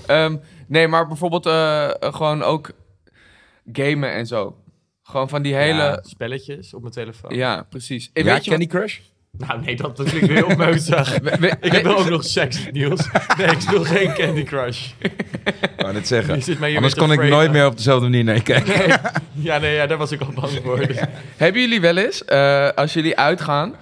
[0.06, 2.70] Ehm, nee, maar bijvoorbeeld eh, eh, gewoon ook
[3.72, 4.56] gamen en zo.
[5.10, 5.78] Gewoon van die hele...
[5.82, 7.34] Ja, Ja, spelletjes op mijn telefoon.
[7.70, 8.10] precies.
[8.12, 8.98] En Ja, weet je Candy Crush?
[9.30, 10.46] Nou, nee, dat, dat klinkt weer
[11.40, 13.08] we- Ik heb wel ook nog seks, Niels.
[13.36, 14.90] Nee, ik speel geen Candy Crush.
[14.98, 16.34] Ik wou net zeggen.
[16.74, 19.00] Anders kon ik nooit meer op dezelfde manier naar je kijken.
[19.32, 20.78] Ja, nee, ja, daar was ik al bang voor.
[20.86, 21.00] Dus-
[21.36, 23.74] Hebben jullie wel eens, eh, als jullie uitgaan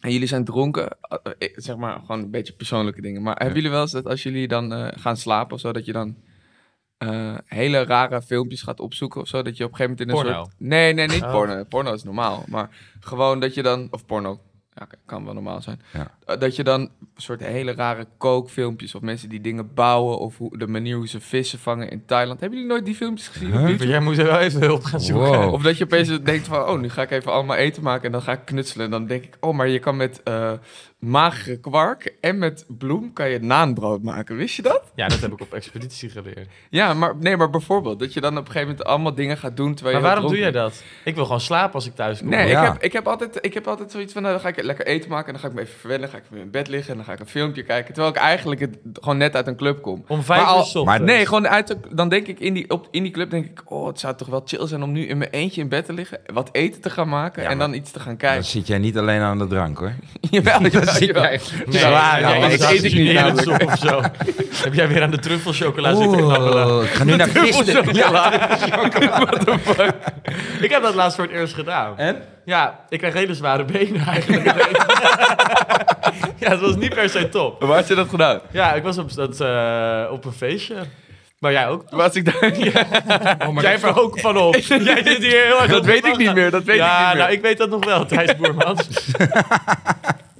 [0.00, 3.54] en jullie zijn dronken, eh, eh, zeg maar gewoon een beetje persoonlijke dingen, maar hebben
[3.54, 6.16] jullie wel eens dat als jullie dan eh, gaan slapen of zo, dat je dan
[6.98, 10.28] eh, hele rare filmpjes gaat opzoeken of zo, dat je op een gegeven moment in
[10.28, 10.44] een Porno?
[10.44, 10.54] soort...
[10.58, 11.32] Nee, nee, niet Oh.
[11.32, 11.64] porno.
[11.64, 12.68] Porno is normaal, maar
[13.00, 13.88] gewoon dat je dan...
[13.90, 14.40] Of porno,
[14.74, 15.80] ja, kan wel normaal zijn.
[15.92, 16.10] Ja.
[16.26, 20.38] Eh, dat je dan een soort hele rare kookfilmpjes of mensen die dingen bouwen of
[20.38, 22.40] hoe, de manier hoe ze vissen vangen in Thailand.
[22.40, 23.56] Hebben jullie nooit die filmpjes gezien?
[23.66, 23.78] Huh?
[23.80, 25.40] Jij moet er wel even hulp gaan zoeken.
[25.40, 25.52] Wow.
[25.52, 28.12] Of dat je opeens denkt van, oh, nu ga ik even allemaal eten maken en
[28.12, 28.84] dan ga ik knutselen.
[28.84, 30.52] En dan denk ik, oh, maar je kan met eh,
[31.04, 34.36] magere kwark en met bloem kan je naanbrood maken.
[34.36, 34.82] Wist je dat?
[34.94, 36.48] Ja, dat heb ik op expeditie geleerd.
[36.70, 39.56] Ja, maar nee, maar bijvoorbeeld dat je dan op een gegeven moment allemaal dingen gaat
[39.56, 40.82] doen terwijl Maar je waarom doe jij dat?
[41.04, 42.28] Ik wil gewoon slapen als ik thuis kom.
[42.28, 42.60] Nee, Ja.
[42.66, 44.86] ik, heb, ik, heb altijd, ik heb altijd zoiets van, nou, dan ga ik lekker
[44.86, 46.10] eten maken en dan ga ik me even verwennen.
[46.10, 47.94] Dan ga ik weer in bed liggen en dan ga ik een filmpje kijken.
[47.94, 50.04] Terwijl ik eigenlijk het, gewoon net uit een club kom.
[50.08, 51.04] Om vijf Maar al- uur ochtends.
[51.04, 53.86] Nee, gewoon uit dan denk ik in die, op, in die club denk ik, oh,
[53.86, 56.20] het zou toch wel chill zijn om nu in mijn eentje in bed te liggen,
[56.32, 58.44] wat eten te gaan maken Ja, en maar- dan iets te gaan Dan kijken.
[58.44, 59.92] zit jij niet alleen aan de drank hoor.
[60.30, 60.60] Jawel,
[60.98, 63.62] jij- Nee, Zwaar, ja, nou, ja, ik eet ik niet namelijk.
[63.64, 64.00] of zo.
[64.64, 66.82] Heb jij weer aan de truffelchocola zitten knabbelen?
[66.84, 68.30] ik ga nu naar Truffelchocola.
[69.08, 69.94] What the fuck?
[70.60, 71.98] Ik heb dat laatst voor het eerst gedaan.
[71.98, 72.22] En?
[72.44, 74.44] Ja, ik krijg hele zware benen eigenlijk.
[76.40, 77.62] ja, het was niet per se top.
[77.62, 78.40] Waar had je dat gedaan?
[78.50, 80.74] Ja, ik was op, dat, eh, op een feestje.
[81.38, 81.84] Maar jij ook?
[81.90, 82.58] Was ik daar?
[83.62, 84.54] jij hebt er ook van op.
[84.56, 87.08] jij zit hier heel erg Dat weet ik niet meer, dat weet ja, ik niet
[87.08, 87.16] meer.
[87.22, 88.88] nou, ik weet dat nog wel, Thijs Boermans.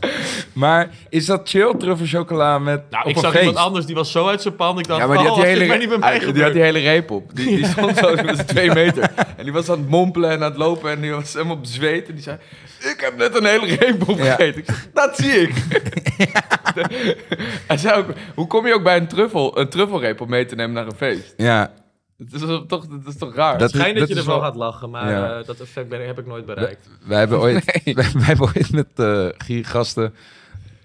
[0.53, 3.45] Maar is dat chill, truffelchocola met Nou, op ik een zag feest?
[3.45, 4.79] iemand anders, die was zo uit zijn pan.
[4.79, 6.53] Ik dacht, Ja, maar die had oh, die hele, niet bij mij die, die had
[6.53, 7.37] die hele reep op.
[7.37, 9.11] Die, die stond zo met twee meter.
[9.37, 12.09] En die was aan het mompelen en aan het lopen en die was helemaal bezweet.
[12.09, 12.39] En die zei,
[12.79, 14.61] ik heb net een hele reep opgegeten.
[14.61, 15.53] Ik zeg, dat zie ik.
[17.67, 20.55] Hij zei ook, hoe kom je ook bij een, truffel, een truffelreep om mee te
[20.55, 21.35] nemen naar een feest?
[21.37, 21.73] Ja,
[22.19, 23.53] Dat is toch, dat is toch raar?
[23.59, 25.39] Dat- Het schijnt dat, je ervan wel- gaat lachen, maar Ja.
[25.39, 26.89] eh, dat effect ben, heb ik nooit bereikt.
[27.07, 30.15] wij hebben ooit, wij, wij hebben ooit met eh giergasten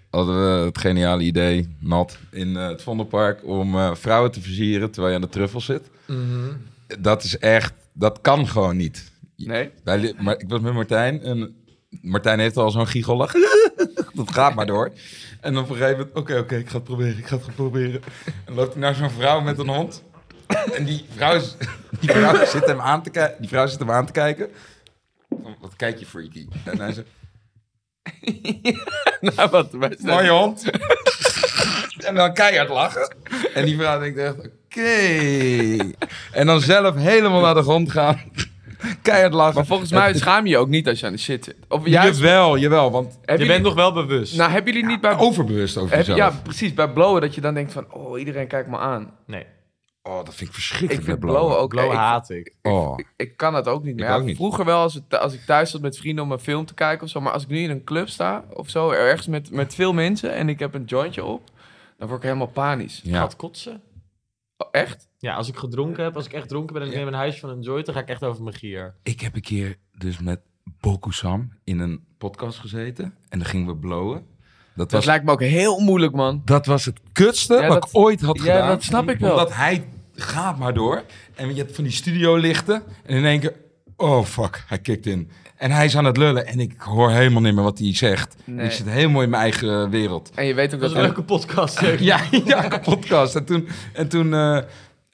[0.09, 4.91] hadden we het geniale idee, nat, in eh, het Vondelpark om eh, vrouwen te versieren
[4.91, 5.89] terwijl je aan de truffel zit.
[6.99, 9.11] Dat is echt, dat kan gewoon niet.
[9.35, 9.69] Nee?
[9.83, 11.55] Wij maar ik was met Martijn en
[12.01, 13.31] Martijn heeft al zo'n giegellach.
[14.13, 14.91] dat gaat maar door.
[15.41, 17.55] En dan op een gegeven moment, oké, oké, ik ga het proberen, ik ga het
[17.55, 18.01] proberen.
[18.45, 20.03] En loopt hij naar zo'n vrouw met een hond.
[20.73, 21.55] En die vrouw, is-
[21.99, 23.35] die vrouw zit hem aan te kijken.
[23.39, 24.49] Die vrouw zit hem aan te kijken.
[25.29, 26.47] Van, Wat kijk je freaky?
[26.65, 27.07] En hij zegt,
[29.35, 29.73] nou, wat?
[30.01, 30.63] mooie hond.
[32.07, 33.15] en dan keihard lachen.
[33.53, 34.89] En die vrouw denkt echt, oké.
[36.31, 38.21] En dan zelf helemaal naar de grond gaan.
[39.01, 39.55] keihard lachen.
[39.55, 41.55] Maar volgens mij schaam je je ook niet als je aan de shit zit.
[41.67, 44.37] Of juist, Jawel, jawel, want Je jullie- bent nog wel bewust.
[44.37, 45.17] Nou, hebben jullie niet bij...
[45.17, 46.17] overbewust over Heb, jezelf.
[46.33, 46.73] ja, precies.
[46.73, 47.93] Bij blowen dat je dan denkt van...
[47.93, 49.11] Oh, iedereen kijkt me aan.
[49.25, 49.45] nee.
[50.09, 50.99] Oh, dat vind ik verschrikkelijk.
[50.99, 51.73] Ik vind blowen ook...
[51.73, 52.53] Ik- haat ik.
[52.61, 52.93] Oh.
[52.99, 54.03] Ik, ik kan het ook niet meer.
[54.05, 54.35] Ik Ja, ook niet.
[54.35, 57.03] Vroeger wel als, het, als ik thuis zat met vrienden om een film te kijken
[57.03, 57.21] of zo.
[57.21, 60.33] Maar als ik nu in een club sta of zo, ergens met, met veel mensen
[60.33, 61.41] en ik heb een jointje op,
[61.97, 63.01] dan word ik helemaal panisch.
[63.03, 63.19] Ja.
[63.19, 63.81] Gaat kotsen?
[64.57, 65.07] Oh, echt?
[65.17, 66.99] Ja, als ik gedronken heb, als ik echt dronken ben en ik Ja.
[66.99, 68.95] neem een huisje van een joint, dan ga ik echt over mijn gier.
[69.03, 70.39] Ik heb een keer dus met
[70.79, 73.03] Bokusam in een podcast gezeten.
[73.29, 74.15] En dan gingen we blowen.
[74.17, 76.41] Dat Dat was, lijkt me ook heel moeilijk, man.
[76.45, 78.67] dat was het kutste Ja, wat dat- ik ooit had ja, gedaan.
[78.67, 79.31] dat snap ik wel.
[79.31, 79.87] Omdat hij
[80.21, 81.03] gaat maar door.
[81.35, 82.83] En je hebt van die studiolichten.
[83.05, 83.53] En in één keer...
[83.95, 84.63] Oh, fuck.
[84.67, 85.29] Hij kikt in.
[85.55, 86.47] En hij is aan het lullen.
[86.47, 88.35] En ik hoor helemaal niet meer wat hij zegt.
[88.43, 88.65] Nee.
[88.65, 90.31] Ik zit helemaal in mijn eigen wereld.
[90.35, 90.89] En je weet ook Dat dat...
[90.91, 91.77] is een leuke podcast.
[91.77, 91.99] zeg.
[92.11, 93.35] Ja, ja, een podcast.
[93.35, 94.59] En toen, en, toen eh,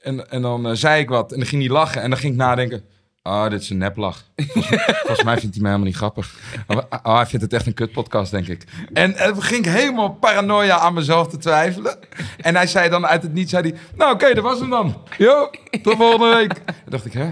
[0.02, 2.02] en, en dan eh, zei ik wat en dan ging hij lachen.
[2.02, 2.84] En dan ging ik nadenken,
[3.26, 4.24] ah, dit is een neplach.
[4.36, 6.40] Volgens, volgens mij vindt hij mij helemaal niet grappig.
[6.68, 8.64] Oh, oh, hij vindt het echt een kutpodcast, denk ik.
[8.94, 11.98] En en toen ging ik helemaal paranoia aan mezelf te twijfelen.
[12.38, 15.02] En hij zei dan uit het niets, zei hij, nou oké, dat was hem dan.
[15.18, 15.50] Jo,
[15.82, 16.54] tot volgende week.
[16.54, 17.32] Toen dacht ik, hè?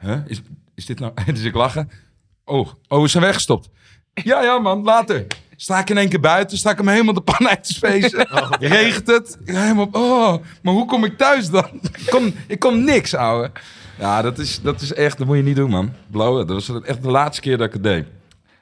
[0.00, 0.18] Huh?
[0.26, 0.42] Is,
[0.74, 1.12] is dit nou...
[1.34, 1.90] Dus ik lachen.
[2.44, 3.68] Oh, oh, we zijn weggestopt.
[4.14, 5.26] Ja, ja man, later.
[5.56, 8.28] Sta ik in één keer buiten, sta ik hem helemaal de pan uit te spacen.
[8.58, 9.38] Regent het?
[9.44, 11.68] Ik helemaal, oh, maar hoe kom ik thuis dan?
[11.82, 13.50] ik, kon, ik kon niks, ouwe.
[13.98, 15.92] Ja, dat is, dat is echt, dat moet je niet doen, man.
[16.10, 18.06] Blauwen, dat was echt de laatste keer dat ik het deed.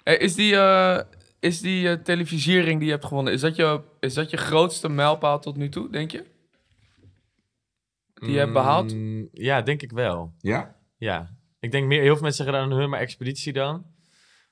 [0.02, 1.00] Hey, is die, eh,
[1.40, 4.88] is die eh, televisiering die je hebt gewonnen, is dat, je, is dat je grootste
[4.88, 6.24] mijlpaal tot nu toe, denk je?
[8.14, 8.94] Die je hebt behaald?
[8.94, 10.34] Mm, Ja, denk ik wel.
[10.38, 10.76] Ja?
[10.96, 11.36] Ja.
[11.60, 13.84] Ik denk meer, heel veel mensen zeggen dan hun maar expeditie dan.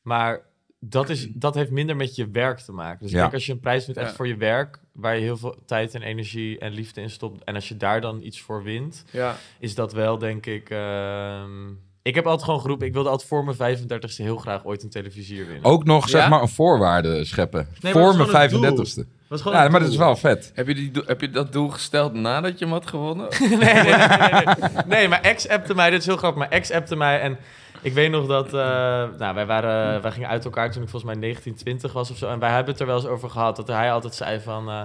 [0.02, 0.40] Maar
[0.84, 2.98] dat, is, dat heeft minder met je werk te maken.
[3.00, 3.20] Dus ik Ja.
[3.22, 4.14] denk als je een prijs wint echt Ja.
[4.16, 7.44] voor je werk, waar je heel veel tijd en energie en liefde in stopt.
[7.44, 9.36] En als je daar dan iets voor wint, Ja.
[9.58, 10.70] is dat wel, denk ik.
[10.70, 11.68] ehm,
[12.04, 14.90] Ik heb altijd gewoon geroepen, ik wilde altijd voor mijn 35ste heel graag ooit een
[14.90, 15.64] televisier winnen.
[15.64, 16.28] Ook nog, zeg Ja?
[16.28, 17.68] maar, een voorwaarde scheppen.
[17.82, 18.84] maar voor mijn gewoon een doel.
[18.86, 19.04] 35ste.
[19.28, 20.52] was gewoon Ja, maar dat is wel vet.
[20.54, 23.28] Heb je, die, heb je dat doel gesteld nadat je hem had gewonnen?
[23.40, 24.54] nee, nee, nee, nee, nee.
[24.86, 27.38] Nee, mijn ex appte mij, dit is heel grappig, mijn ex appte mij en
[27.82, 28.52] ik weet nog dat, eh,
[29.18, 32.16] nou, wij, waren, wij gingen uit elkaar toen ik volgens mij 19, 20 was of
[32.16, 32.28] zo.
[32.28, 34.82] En wij hebben het er wel eens over gehad, dat hij altijd zei van, eh,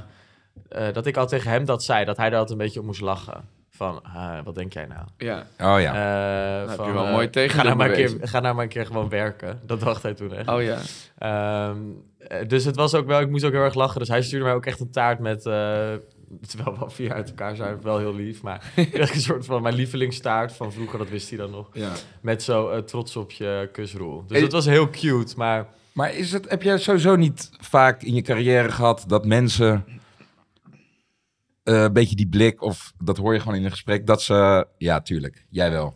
[0.70, 2.86] eh, dat ik al tegen hem dat zei, dat hij er altijd een beetje op
[2.86, 3.56] moest lachen.
[3.70, 5.02] Van, ah, wat denk jij nou?
[5.18, 5.38] ja.
[5.60, 5.94] Oh ja.
[6.64, 8.70] Eh, heb je wel mooi tegen ga nou, maar een keer, ga nou maar een
[8.70, 9.60] keer gewoon werken.
[9.66, 10.48] Dat dacht hij toen echt.
[10.48, 10.78] Oh ja.
[11.18, 11.78] Ehm,
[12.18, 14.00] eh, dus het was ook wel, ik moest ook heel erg lachen.
[14.00, 15.44] Dus hij stuurde mij ook echt een taart met.
[16.48, 18.42] Terwijl we al vier uit elkaar zijn, wel heel lief.
[18.42, 21.70] Maar echt een soort van mijn lievelingstaart van vroeger, dat wist hij dan nog.
[21.74, 21.92] ja.
[22.22, 24.24] Met zo eh, trots op je kusroel.
[24.28, 25.34] Dus dat was heel cute.
[25.38, 29.86] Maar Maar is het, heb jij sowieso niet vaak in je carrière gehad dat mensen
[31.64, 34.68] eh, een beetje die blik, of dat hoor je gewoon in een gesprek, dat ze,
[34.78, 35.94] ja, tuurlijk, jij wel.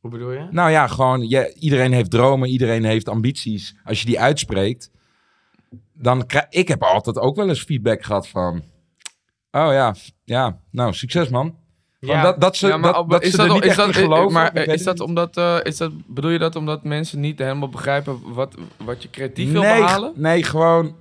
[0.00, 0.46] hoe bedoel je?
[0.50, 3.76] Nou ja, gewoon, jij- iedereen heeft dromen, iedereen heeft ambities.
[3.84, 4.90] Als je die uitspreekt,
[5.92, 8.62] dan krijg ik heb altijd ook wel eens feedback gehad van,
[9.50, 11.56] oh ja, ja, nou, succes man.
[12.00, 13.86] Gewoon dat, dat ze, Ja, maar dat, is ze dat, er niet is echt dat,
[13.86, 14.32] in geloven.
[14.32, 15.02] Maar is dat niet.
[15.08, 18.54] omdat, eh, is dat, bedoel je dat omdat mensen niet helemaal begrijpen wat,
[18.84, 20.12] wat je creatief wil nee, behalen?
[20.16, 20.96] Nee, gewoon,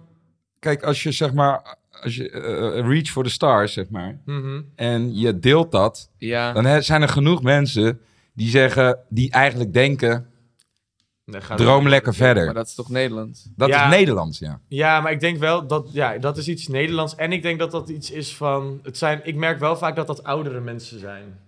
[0.60, 4.62] kijk, als je zeg maar, als je eh, reach for the stars, zeg maar, Mhm.
[4.76, 6.52] en je deelt dat, Ja.
[6.54, 8.00] dan zijn er genoeg mensen
[8.34, 10.28] die zeggen, die eigenlijk denken,
[11.26, 12.46] Nee, droom lekker verder.
[12.46, 13.50] Maar dat is toch Nederlands?
[13.56, 13.84] Dat Ja.
[13.90, 14.60] is Nederlands, ja.
[14.68, 17.16] Ja, maar ik denk wel dat ja, dat is iets Nederlands.
[17.16, 18.80] En ik denk dat dat iets is van.
[18.84, 21.40] Het zijn, ik merk wel vaak dat dat oudere mensen zijn.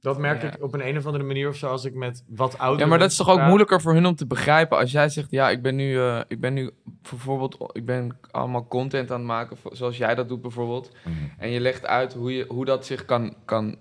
[0.00, 0.48] Dat merk Ja.
[0.52, 2.88] ik op een, een of andere manier of zo als ik met wat oudere Ja,
[2.90, 3.46] maar dat is toch ook praat.
[3.46, 6.40] moeilijker voor hun om te begrijpen als jij zegt, ja, ik ben nu, eh, ik
[6.40, 6.70] ben nu
[7.10, 10.90] bijvoorbeeld, ik ben allemaal content aan het maken, zoals jij dat doet bijvoorbeeld.
[11.38, 13.76] En je legt uit hoe, je, hoe dat zich kan, kan,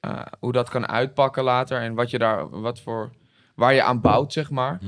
[0.00, 3.10] eh, hoe dat kan uitpakken later en wat je daar, wat voor,
[3.54, 4.78] waar je aan bouwt, zeg maar.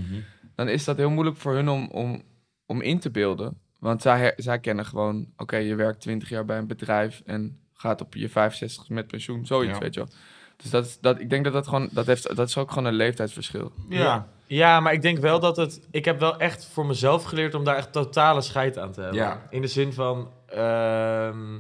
[0.54, 2.22] Dan is dat heel moeilijk voor hun om, om,
[2.66, 3.58] om in te beelden.
[3.78, 8.00] Want zij, zij kennen gewoon, oké, je werkt 20 jaar bij een bedrijf en gaat
[8.00, 9.78] op je 65 met pensioen, zoiets, Ja.
[9.78, 10.08] weet je wel.
[10.56, 12.84] Dus dat is, dat, ik denk dat dat gewoon, dat, heeft, dat is ook gewoon
[12.84, 13.72] een leeftijdsverschil.
[13.88, 14.28] Ja.
[14.46, 15.86] ja, maar ik denk wel dat het.
[15.90, 19.18] Ik heb wel echt voor mezelf geleerd om daar echt totale scheid aan te hebben.
[19.20, 19.46] Ja.
[19.50, 20.30] In de zin van.
[20.46, 21.58] ehm,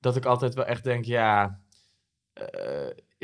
[0.00, 1.60] dat ik altijd wel echt denk, ja.
[2.32, 2.42] eh,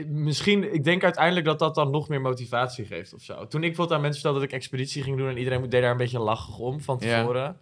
[0.07, 3.35] misschien, ik denk uiteindelijk dat dat dan nog meer motivatie geeft of zo.
[3.35, 5.91] Toen ik bijvoorbeeld aan mensen vertelde dat ik expeditie ging doen en iedereen deed daar
[5.91, 7.19] een beetje lachig om van Ja.
[7.19, 7.57] tevoren.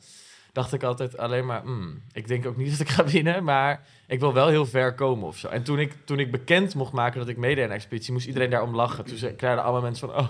[0.52, 3.86] Dacht ik altijd alleen maar, hmm, ik denk ook niet dat ik ga winnen, maar
[4.06, 5.48] ik wil wel heel ver komen of zo.
[5.48, 8.50] En toen ik, toen ik bekend mocht maken dat ik meedeed aan expeditie, moest iedereen
[8.50, 9.04] daarom lachen.
[9.04, 10.28] Toen ze- kregen allemaal mensen van, oh,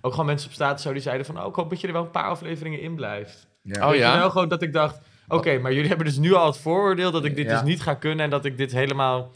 [0.00, 1.92] ook gewoon mensen op staat zo die zeiden van, oh, ik hoop dat je er
[1.92, 3.46] wel een paar afleveringen in blijft.
[3.72, 4.18] Oh Weet je ja?
[4.18, 7.24] wel, gewoon dat ik dacht, oké, maar jullie hebben dus nu al het vooroordeel dat
[7.24, 7.52] ik dit Ja.
[7.52, 9.30] dus niet ga kunnen en dat ik dit helemaal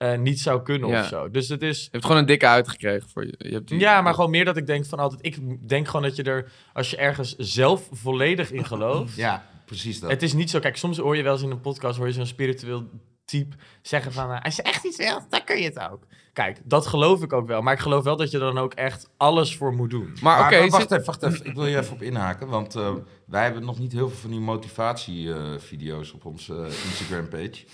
[0.00, 1.00] eh, niet zou kunnen Ja.
[1.00, 1.30] of zo.
[1.30, 3.34] Dus het is, Je hebt gewoon een dikke uitgekregen voor je.
[3.38, 6.02] je hebt die- ja, maar gewoon meer dat ik denk van altijd, ik denk gewoon
[6.02, 10.10] dat je er, als je ergens zelf volledig in gelooft, Ja, precies dat.
[10.10, 12.12] het is niet zo, kijk, soms hoor je wel eens in een podcast, hoor je
[12.12, 12.88] zo'n spiritueel
[13.24, 14.32] type zeggen van...
[14.32, 16.06] eh, als je echt iets wilt, dan kun je het ook.
[16.32, 17.62] Kijk, dat geloof ik ook wel.
[17.62, 20.12] Maar ik geloof wel dat je er dan ook echt alles voor moet doen.
[20.22, 21.46] Maar oké, wacht zit- even, wacht even.
[21.46, 22.94] Ik wil je even op inhaken, want eh,
[23.26, 27.64] wij hebben nog niet heel veel van die motivatievideo's op onze Instagram-page.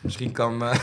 [0.00, 0.62] Misschien kan...
[0.64, 0.74] eh,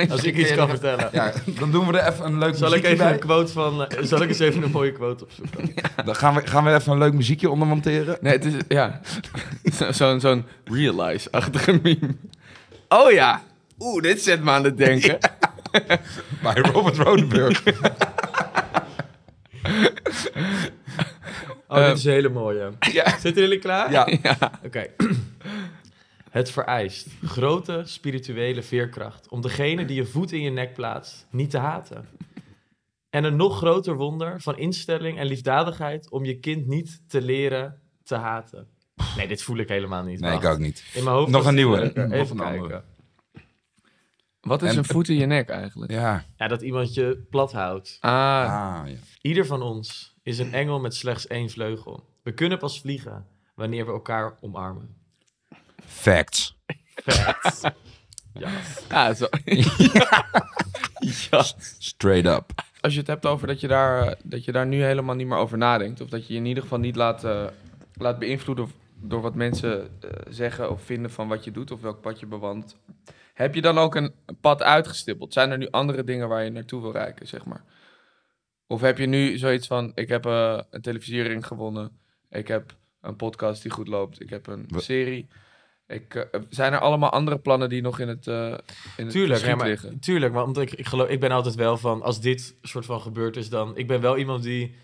[0.10, 1.08] Als ik iets kan vertellen.
[1.12, 3.12] ja, dan doen we er even een leuk Zal ik muziekje even bij.
[3.12, 3.84] een quote van...
[3.86, 5.74] eh, zal ik eens even een mooie quote opzoeken?
[6.04, 8.18] Dan gaan we, gaan we even een leuk muziekje onder monteren.
[8.20, 9.00] Nee, het is, ja.
[9.74, 12.14] Zo- Zo'n zo'n realize-achtige meme.
[12.88, 13.42] Oh ja.
[13.78, 15.18] Oeh, dit zet me aan het denken.
[16.42, 17.62] Bij Robert Rodenburg.
[21.68, 22.70] Oh, Eh, dit is een hele mooie.
[22.92, 23.18] ja.
[23.20, 23.90] Zitten jullie klaar?
[23.90, 24.08] Ja.
[24.64, 24.86] Oké.
[26.30, 31.50] Het vereist grote spirituele veerkracht om degene die je voet in je nek plaatst niet
[31.50, 32.08] te haten.
[33.10, 37.80] En een nog groter wonder van instelling en liefdadigheid om je kind niet te leren
[38.02, 38.68] te haten.
[39.16, 40.20] Nee, dit voel ik helemaal niet.
[40.20, 40.84] Nee, ik ook niet.
[40.94, 41.80] In mijn hoofd Nog een nieuwe.
[41.94, 42.60] Nog Even een kijken.
[42.62, 42.82] andere.
[44.40, 45.92] Wat is En- een voet in je nek eigenlijk?
[45.92, 46.24] Ja.
[46.36, 47.96] Ja, dat iemand je plat houdt.
[48.00, 48.96] Ah, Ah, ja.
[49.20, 52.08] Ieder van ons is een engel met slechts één vleugel.
[52.22, 54.96] We kunnen pas vliegen wanneer we elkaar omarmen.
[55.90, 56.56] Facts.
[56.94, 57.60] Facts.
[58.34, 58.50] ja.
[58.88, 59.26] ja, zo.
[61.30, 61.42] ja.
[61.78, 62.52] Straight up.
[62.80, 65.26] Als je het hebt over dat je, daar, eh, dat je daar nu helemaal niet
[65.26, 66.00] meer over nadenkt.
[66.00, 67.46] Of dat je je in ieder geval niet laat, eh,
[67.94, 72.00] laat beïnvloeden door wat mensen eh, zeggen of vinden van wat je doet of welk
[72.00, 72.76] pad je bewandelt.
[73.34, 75.32] Heb je dan ook een pad uitgestippeld?
[75.32, 77.64] Zijn er nu andere dingen waar je naartoe wil reiken, zeg maar?
[78.66, 81.98] Of heb je nu zoiets van, ik heb een televisiering gewonnen.
[82.30, 84.20] Ik heb een podcast die goed loopt.
[84.20, 85.28] Ik heb een We- serie.
[85.90, 88.34] Ik, eh, zijn er allemaal andere plannen die nog in het, eh
[88.96, 89.98] in het Tuurlijk, verschiet maar, liggen?
[89.98, 93.00] tuurlijk, maar omdat ik, ik, geloof, ik ben altijd wel van, als dit soort van
[93.00, 93.76] gebeurd is, dan...
[93.76, 94.74] Ik ben wel iemand die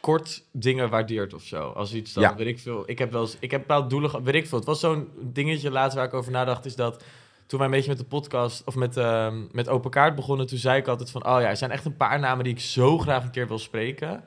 [0.00, 1.68] kort dingen waardeert of zo.
[1.68, 2.34] Als iets dan, Ja.
[2.36, 2.82] weet ik veel...
[2.86, 4.58] Ik heb wel eens, ik heb bepaalde doelen, weet ik veel.
[4.58, 7.04] Het was zo'n dingetje laatst waar ik over nadacht, is dat...
[7.46, 10.58] Toen wij een beetje met de podcast, of met, ehm, met Open Kaart begonnen, toen
[10.58, 12.98] zei ik altijd van, oh ja, er zijn echt een paar namen die ik zo
[12.98, 14.24] graag een keer wil spreken.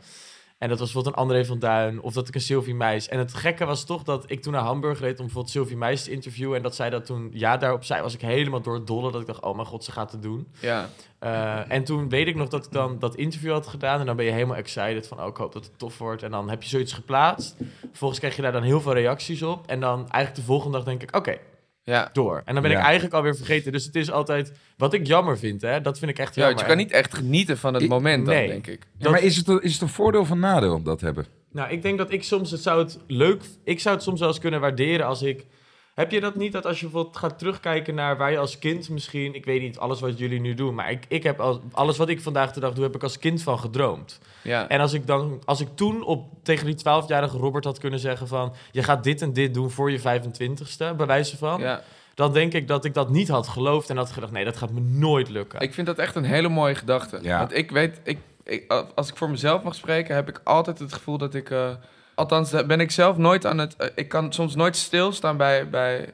[0.64, 3.08] En dat was bijvoorbeeld een André van Duin, of dat ik een Sylvie Meis.
[3.08, 6.04] En het gekke was toch dat ik toen naar Hamburg reed om bijvoorbeeld Sylvie Meis
[6.04, 6.58] te interviewen.
[6.58, 9.12] En dat zij dat toen, ja, daarop zei, was ik helemaal door het dolle.
[9.12, 10.48] Dat ik dacht, oh mijn god, ze gaat het doen.
[10.60, 10.90] Ja.
[11.20, 14.00] Eh, en toen weet ik nog dat ik dan dat interview had gedaan.
[14.00, 16.24] En dan ben je helemaal excited van, oh, ik hoop dat het tof wordt.
[16.24, 17.56] En dan heb je zoiets geplaatst.
[17.80, 19.68] Vervolgens krijg je daar dan heel veel reacties op.
[19.68, 21.38] En dan eigenlijk de volgende dag denk ik, oké,
[21.86, 22.10] Ja.
[22.14, 22.42] door.
[22.46, 22.78] En dan ben Ja.
[22.78, 23.72] ik eigenlijk alweer vergeten.
[23.72, 25.82] Dus het is altijd, wat ik jammer vind, hè.
[25.82, 26.60] Dat vind ik echt Ja, jammer.
[26.62, 28.48] je kan niet echt genieten van het Ik- moment dan, nee.
[28.48, 28.88] denk ik.
[28.98, 31.06] Ja, maar is het, een- is het een voordeel of een nadeel om dat te
[31.06, 31.26] hebben?
[31.52, 34.30] Nou, ik denk dat ik soms het zou het leuk, ik zou het soms wel
[34.30, 35.46] eens kunnen waarderen als ik.
[35.94, 38.90] Heb je dat niet dat als je bijvoorbeeld gaat terugkijken naar waar je als kind
[38.90, 41.98] misschien, ik weet niet alles wat jullie nu doen, maar ik, ik heb als, alles
[41.98, 44.20] wat ik vandaag de dag doe, heb ik als kind van gedroomd.
[44.42, 44.68] Ja.
[44.68, 48.28] En als ik dan, als ik toen op tegen die 12-jarige Robert had kunnen zeggen
[48.28, 51.82] van, je gaat dit en dit doen voor je 25ste, bij wijze van, ja.
[52.16, 54.72] dan denk ik dat ik dat niet had geloofd en had gedacht, nee, dat gaat
[54.72, 55.60] me nooit lukken.
[55.60, 57.20] Ik vind dat echt een hele mooie gedachte.
[57.22, 57.38] Ja.
[57.38, 60.94] Want ik weet, ik, ik, als ik voor mezelf mag spreken, heb ik altijd het
[60.94, 61.50] gevoel dat ik...
[61.50, 61.70] eh,
[62.16, 63.76] althans, daar ben ik zelf nooit aan het...
[63.76, 66.14] eh, ik kan soms nooit stilstaan bij, bij,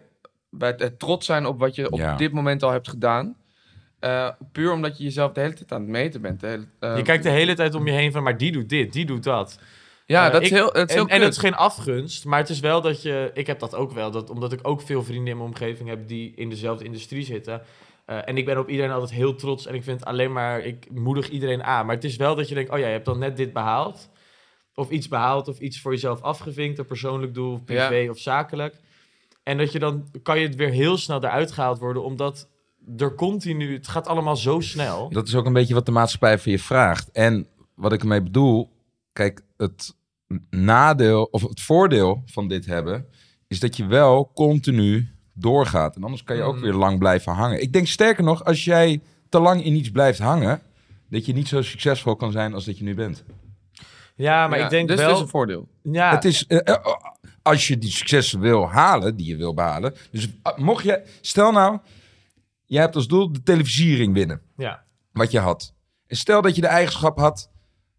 [0.50, 2.16] bij het, trots zijn op wat je op Ja.
[2.16, 3.36] dit moment al hebt gedaan.
[4.00, 6.42] Eh, puur omdat je jezelf de hele tijd aan het meten bent.
[6.42, 8.94] Hele- eh, je kijkt de hele tijd om je heen van, maar die doet dit,
[8.94, 9.60] die doet dat.
[10.06, 11.22] ja, dat is heel, is en, heel en kut.
[11.22, 13.32] het is geen afgunst, maar het is wel dat je...
[13.34, 16.08] Ik heb dat ook wel, dat, omdat ik ook veel vrienden in mijn omgeving heb
[16.08, 17.62] die in dezelfde industrie zitten.
[18.06, 20.60] Eh, en ik ben op iedereen altijd heel trots en ik vind alleen maar...
[20.66, 21.86] Ik moedig iedereen aan.
[21.86, 24.10] Maar het is wel dat je denkt, oh ja, je hebt dan net dit behaald.
[24.80, 26.80] Of iets behaald of iets voor jezelf afgevinkt.
[26.80, 28.76] Een persoonlijk doel, of privé of zakelijk.
[29.44, 32.48] En dat je dan, kan je het weer heel snel eruit gehaald worden, omdat
[32.98, 33.74] er continu...
[33.74, 35.10] Het gaat allemaal zo snel.
[35.10, 37.12] Dat is ook een beetje wat de maatschappij van je vraagt.
[37.12, 38.70] En wat ik ermee bedoel,
[39.14, 39.96] kijk, het
[40.50, 43.06] nadeel of het voordeel van dit hebben,
[43.48, 45.96] is dat je wel continu doorgaat.
[45.96, 46.64] En anders kan je ook Mhm.
[46.64, 47.62] weer lang blijven hangen.
[47.62, 50.62] Ik denk sterker nog, als jij te lang in iets blijft hangen,
[51.10, 53.24] dat je niet zo succesvol kan zijn als dat je nu bent.
[54.20, 55.08] Ja, maar Ja, ik denk dus wel...
[55.08, 55.68] het is een voordeel.
[55.84, 56.86] ja, Het is, eh, eh,
[57.42, 59.94] als je die successen wil halen, die je wil behalen.
[60.12, 61.80] Dus eh, mocht je, stel nou,
[62.66, 64.42] jij hebt als doel de televisiering winnen.
[64.58, 64.84] ja.
[65.12, 65.74] wat je had.
[66.08, 67.52] En stel dat je de eigenschap had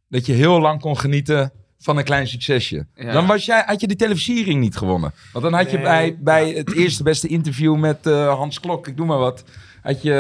[0.08, 2.86] dat je heel lang kon genieten van een klein succesje.
[2.94, 3.12] Ja.
[3.12, 5.12] Dan was jij, had je die televisiering niet gewonnen.
[5.32, 8.96] Want dan had je bij, bij het eerste beste interview met eh, Hans Klok, ik
[8.96, 9.44] doe maar wat,
[9.82, 10.14] had je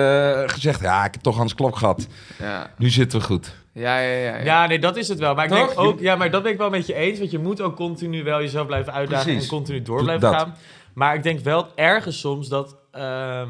[0.44, 2.06] eh, gezegd, ja, ik heb toch Hans Klok gehad.
[2.38, 3.54] Ja, Nu zitten we goed.
[3.72, 4.10] ja, ja.
[4.10, 4.44] ja, ja.
[4.44, 5.34] Ja, nee, dat is het wel.
[5.34, 5.58] Maar ik Toch?
[5.66, 7.18] denk ook, ja, maar dat ben ik wel met je eens.
[7.18, 9.42] Want je moet ook continu wel jezelf blijven uitdagen Precies.
[9.42, 10.40] en continu door blijven dat.
[10.40, 10.54] gaan.
[10.94, 13.48] Maar ik denk wel ergens soms dat, ehm,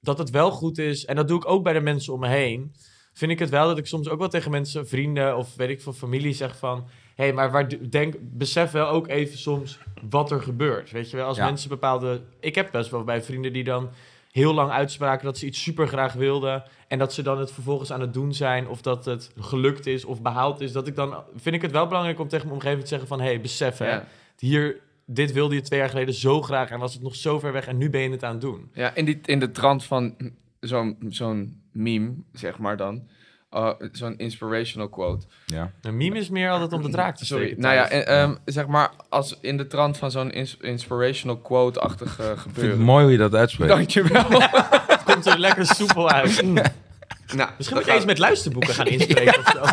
[0.00, 1.04] dat het wel goed is.
[1.04, 2.72] En dat doe ik ook bij de mensen om me heen.
[3.12, 5.80] Vind ik het wel dat ik soms ook wel tegen mensen, vrienden of weet ik
[5.82, 6.88] veel, familie zeg van.
[7.16, 10.90] Hé, hey, maar waar, denk, besef wel ook even soms wat er gebeurt.
[10.90, 11.44] Weet je wel, als Ja.
[11.44, 12.20] mensen bepaalde.
[12.40, 13.88] Ik heb best wel bij vrienden die dan
[14.30, 16.62] heel lang uitspraken dat ze iets super graag wilden.
[16.88, 18.68] En dat ze dan het vervolgens aan het doen zijn.
[18.68, 20.72] Of dat het gelukt is of behaald is.
[20.72, 23.20] Dat ik dan vind ik het wel belangrijk om tegen mijn omgeving te zeggen van
[23.20, 23.88] hé, hey, besef hè.
[23.90, 24.06] Ja.
[24.38, 27.52] Hier, dit wilde je twee jaar geleden zo graag en was het nog zo ver
[27.52, 28.70] weg en nu ben je het aan het doen.
[28.72, 30.14] Ja, in, die, in de trant van
[30.60, 33.08] zo'n zo'n meme, zeg maar dan.
[33.56, 35.26] Uh, zo'n inspirational quote.
[35.46, 35.70] Ja.
[35.82, 37.44] Een meme is meer altijd om de draak te Sorry.
[37.44, 37.62] steken.
[37.62, 42.18] Nou ja, en, ehm, zeg maar, als in de trant van zo'n ins- inspirational quote-achtig
[42.20, 42.80] eh, Ik vind het gebeuren.
[42.80, 43.70] mooi hoe je dat uitspreekt.
[43.72, 44.30] Dankjewel.
[44.86, 46.42] het komt er lekker soepel uit.
[46.42, 49.64] nou, Misschien moet je eens met luisterboeken gaan inspreken of zo.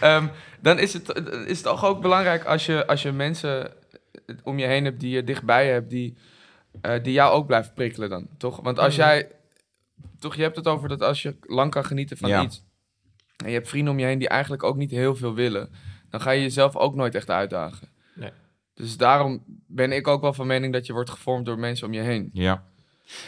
[0.00, 0.26] Ehm,
[0.60, 3.70] dan is het, is het toch ook belangrijk als je, als je mensen
[4.42, 6.16] om je heen hebt die je dichtbij hebt, die,
[6.80, 8.60] eh, die jou ook blijven prikkelen dan, toch?
[8.62, 9.06] Want als Mhm.
[9.06, 9.28] jij,
[10.24, 12.42] toch, je hebt het over dat als je lang kan genieten van Ja.
[12.42, 12.64] iets,
[13.36, 15.70] en je hebt vrienden om je heen die eigenlijk ook niet heel veel willen,
[16.10, 17.88] dan ga je jezelf ook nooit echt uitdagen.
[18.14, 18.30] Nee.
[18.74, 21.92] Dus daarom ben ik ook wel van mening dat je wordt gevormd door mensen om
[21.92, 22.30] je heen.
[22.32, 22.64] Ja.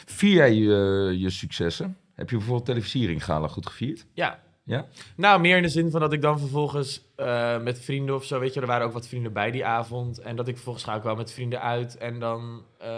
[0.04, 1.96] Vier jij je, je successen?
[2.14, 4.06] Heb je bijvoorbeeld televisiering gala goed gevierd?
[4.12, 4.42] Ja.
[4.66, 4.86] Ja?
[5.16, 8.38] Nou, meer in de zin van dat ik dan vervolgens eh, met vrienden of zo,
[8.40, 10.18] weet je, er waren ook wat vrienden bij die avond.
[10.18, 11.96] En dat ik vervolgens ga ik wel met vrienden uit.
[11.96, 12.88] En dan, eh,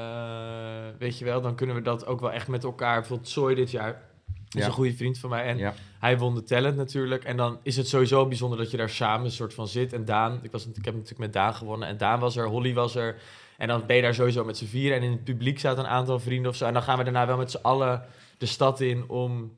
[0.99, 2.99] weet je wel, dan kunnen we dat ook wel echt met elkaar.
[2.99, 4.03] Bijvoorbeeld Soy dit jaar.
[4.51, 4.67] is Ja.
[4.67, 5.45] een goede vriend van mij.
[5.45, 5.75] En Ja.
[5.99, 7.25] hij won de talent natuurlijk.
[7.25, 9.93] En dan is het sowieso bijzonder dat je daar samen een soort van zit.
[9.93, 11.89] En Daan, ik, was, ik heb natuurlijk met Daan gewonnen.
[11.89, 13.17] En Daan was er, Holly was er.
[13.57, 14.97] En dan ben je daar sowieso met z'n vieren.
[14.99, 16.67] En in het publiek zaten een aantal vrienden of zo.
[16.67, 18.03] En dan gaan we daarna wel met z'n allen
[18.39, 19.57] de stad in om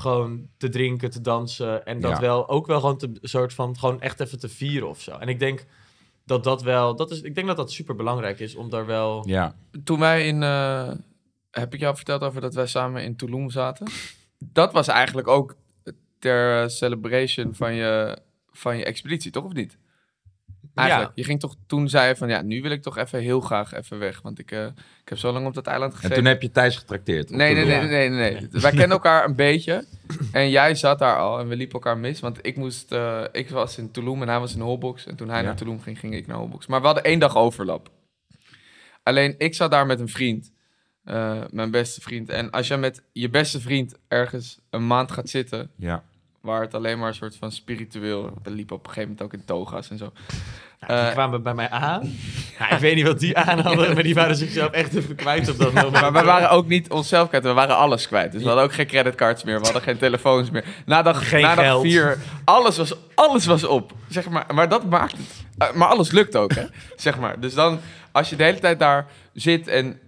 [0.00, 1.84] gewoon te drinken, te dansen.
[1.86, 2.20] En dat Ja.
[2.20, 5.10] wel ook wel gewoon te soort van gewoon echt even te vieren of zo.
[5.10, 5.64] En ik denk
[6.24, 9.28] dat dat wel, dat is, ik denk dat dat super belangrijk is om daar wel.
[9.28, 9.54] Ja.
[9.84, 10.90] Toen wij in, eh,
[11.50, 13.86] heb ik jou verteld over dat wij samen in Tulum zaten?
[14.38, 15.56] Dat was eigenlijk ook
[16.18, 18.18] ter eh, celebration van je,
[18.52, 19.78] van je expeditie, toch of niet?
[20.74, 21.08] Eigenlijk.
[21.08, 21.22] Ja.
[21.22, 23.72] Je ging toch toen zei je van ja, nu wil ik toch even heel graag
[23.74, 24.64] even weg, want ik, eh,
[25.02, 26.16] ik heb zo lang op dat eiland En gezeten.
[26.16, 27.30] toen heb je Thijs getrakteerd.
[27.30, 28.48] Nee, nee, nee, nee, nee, nee.
[28.50, 29.84] Wij kennen elkaar een beetje.
[30.32, 32.20] En jij zat daar al en we liepen elkaar mis.
[32.20, 35.06] Want ik moest, eh, ik was in Tulum en hij was in Holbox.
[35.06, 35.44] En toen hij Ja.
[35.46, 36.66] naar Tulum ging, ging ik naar Holbox.
[36.66, 37.90] Maar we hadden één dag overlap.
[39.02, 40.52] Alleen ik zat daar met een vriend.
[41.04, 42.28] eh, mijn beste vriend.
[42.28, 46.04] En als je met je beste vriend ergens een maand gaat zitten, Ja.
[46.40, 48.32] Waar het alleen maar een soort van spiritueel.
[48.42, 50.12] We liepen op een gegeven moment ook in toga's en zo.
[50.80, 52.02] Nou, die Eh, kwamen bij mij aan.
[52.58, 55.50] Ja, ik weet niet wat die aan hadden, maar die waren zichzelf echt even kwijt
[55.50, 55.92] op dat moment.
[56.00, 58.32] Maar we waren ook niet onszelf kwijt, we waren alles kwijt.
[58.32, 60.64] Dus we hadden ook geen creditcards meer, we hadden geen telefoons meer.
[60.86, 61.82] Na dag, Geen na dag geld.
[61.82, 63.92] vier, alles was, alles was op.
[64.08, 65.44] Zeg maar, maar dat maakt het.
[65.58, 66.64] eh, maar alles lukt ook, hè?
[66.96, 67.40] zeg maar.
[67.40, 67.78] Dus dan,
[68.12, 69.98] als je de hele tijd daar zit en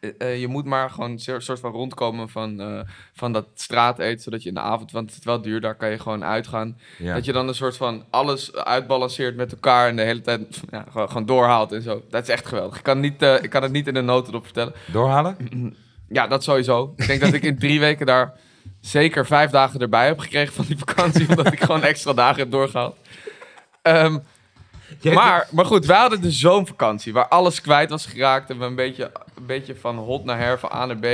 [0.00, 2.80] eh, eh, je moet maar gewoon een soort van rondkomen van, eh,
[3.12, 5.90] van dat straateten, zodat je in de avond, want het is wel duur, daar kan
[5.90, 6.78] je gewoon uitgaan.
[6.98, 7.14] ja.
[7.14, 10.84] Dat je dan een soort van alles uitbalanceert met elkaar en de hele tijd ja,
[10.90, 12.02] gewoon, gewoon doorhaalt en zo.
[12.10, 12.76] Dat is echt geweldig.
[12.76, 14.72] Ik kan, niet, ik kan het niet in een notendop vertellen.
[14.92, 15.36] Doorhalen?
[16.08, 16.92] Ja, dat sowieso.
[16.96, 18.34] Ik denk dat ik in drie weken daar
[18.80, 21.28] zeker vijf dagen erbij heb gekregen van die vakantie.
[21.36, 22.96] omdat ik gewoon extra dagen heb doorgehaald.
[23.82, 24.18] Ehm,
[25.02, 28.50] maar, maar goed, wij hadden dus zo'n vakantie waar alles kwijt was geraakt.
[28.50, 31.06] En we een beetje, een beetje van hot naar her, van A naar B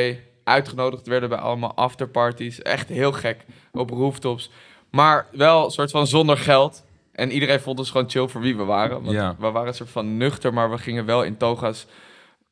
[0.44, 2.62] uitgenodigd werden bij allemaal afterparties.
[2.62, 4.50] Echt heel gek op rooftops.
[4.90, 6.84] Maar wel een soort van zonder geld.
[7.12, 9.02] En iedereen vond ons gewoon chill voor wie we waren.
[9.02, 9.36] Want Ja.
[9.38, 11.86] we waren een soort van nuchter, maar we gingen wel in toga's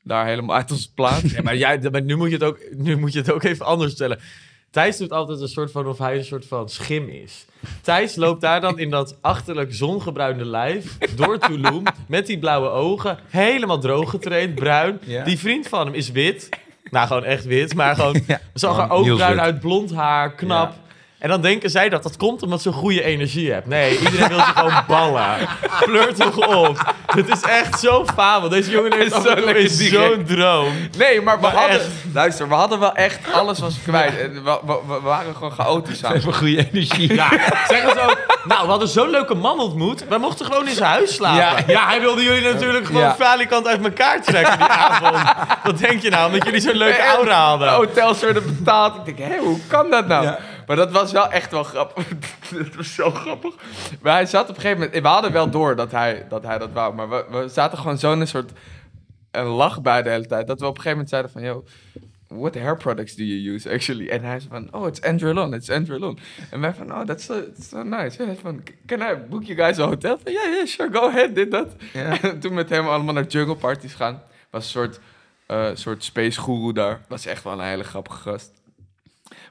[0.02, 1.32] daar helemaal uit onze plaats.
[1.32, 3.66] Ja, maar, jij, maar nu, moet je het ook, nu moet je het ook even
[3.66, 4.20] anders stellen.
[4.70, 7.46] Thijs doet altijd een soort van of hij een soort van schim is.
[7.82, 13.18] Thijs loopt daar dan in dat achterlijk zongebruinde lijf door Tulum met die blauwe ogen,
[13.28, 15.00] helemaal droog getraind, bruin.
[15.04, 15.24] Ja.
[15.24, 16.48] Die vriend van hem is wit.
[16.90, 18.40] Nou, gewoon echt wit, maar gewoon Ja.
[18.54, 19.40] zag er ook bruin wit.
[19.40, 20.74] uit, blond haar, knap.
[21.18, 23.66] En dan denken zij dat dat komt omdat ze goede energie hebt.
[23.66, 25.24] Nee, iedereen wil ze gewoon ballen.
[25.70, 26.94] Flirt toch op.
[27.06, 28.48] Het is echt zo fabel.
[28.48, 29.14] Deze jongen heeft
[29.54, 30.72] Is zo zo'n droom.
[30.98, 31.76] Nee, maar we Maar hadden...
[31.80, 31.86] echt.
[32.12, 33.32] Luister, we hadden wel echt...
[33.32, 34.18] Alles was kwijt.
[34.20, 36.16] En we, we, we waren gewoon chaotisch samen.
[36.16, 37.14] Even goede energie.
[37.14, 37.28] Ja,
[37.68, 38.18] zeggen ze ook.
[38.44, 40.08] Nou, we hadden zo'n leuke man ontmoet.
[40.08, 41.64] Wij mochten gewoon in zijn huis slapen.
[41.72, 43.14] Ja, hij wilde jullie natuurlijk gewoon Ja.
[43.18, 45.16] falikant uit elkaar trekken die avond.
[45.64, 46.26] Wat denk je nou?
[46.26, 47.68] Omdat jullie zo'n leuke aura hadden.
[47.68, 48.94] Hotels werden betaald.
[49.06, 50.28] Ik denk, hé, hoe kan dat nou?
[50.68, 52.08] Maar dat was wel echt wel grappig.
[52.54, 53.54] Het was zo grappig.
[54.02, 55.02] Maar hij zat op een gegeven moment...
[55.02, 56.94] We hadden wel door dat hij dat, hij dat wou.
[56.94, 58.52] Maar we, we zaten gewoon zo'n soort...
[59.30, 60.46] Een lach bij de hele tijd.
[60.46, 61.42] Dat we op een gegeven moment zeiden van...
[61.42, 61.64] Yo,
[62.26, 64.08] what hair products do you use actually?
[64.08, 64.80] En hij zei van...
[64.80, 65.54] Oh, it's Andrelon.
[65.54, 66.18] It's Andrelon.
[66.50, 66.92] En wij van...
[66.92, 68.18] Oh, that's so, that's so nice.
[68.18, 68.62] En hij van...
[68.86, 70.18] Can I book you guys a hotel?
[70.22, 70.92] Van, ja, yeah, sure.
[70.92, 71.34] Go ahead.
[71.34, 71.74] Dit, dat.
[72.22, 74.22] En toen met hem allemaal naar jungle parties gaan.
[74.50, 75.00] Was een soort,
[75.46, 77.00] eh, soort space guru daar.
[77.08, 78.52] Was echt wel een hele grappige gast.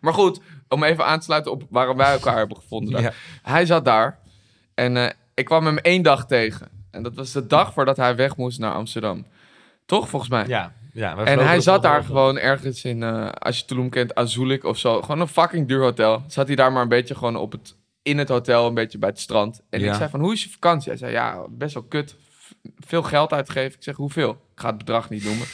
[0.02, 0.40] Maar goed,
[0.70, 3.02] om even aan te sluiten op waarom wij elkaar hebben gevonden.
[3.02, 3.12] Ja.
[3.42, 4.20] Hij zat daar
[4.74, 6.68] en eh, ik kwam hem één dag tegen.
[6.92, 9.26] En dat was de dag voordat hij weg moest naar Amsterdam.
[9.86, 10.46] Toch, volgens mij?
[10.48, 12.06] Ja, Ja, En hij zat daar over.
[12.06, 15.02] gewoon ergens in, eh, als je Tulum kent, Azulik of zo.
[15.02, 16.24] Gewoon een fucking duur hotel.
[16.28, 19.10] Zat hij daar maar een beetje gewoon op het, in het hotel, een beetje bij
[19.10, 19.62] het strand.
[19.70, 19.90] En Ja.
[19.92, 20.90] ik zei van, hoe is je vakantie?
[20.90, 22.16] Hij zei, ja, best wel kut.
[22.80, 23.78] Veel geld uitgegeven.
[23.78, 24.38] Ik zeg, hoeveel?
[24.58, 25.46] Ik ga het bedrag niet noemen.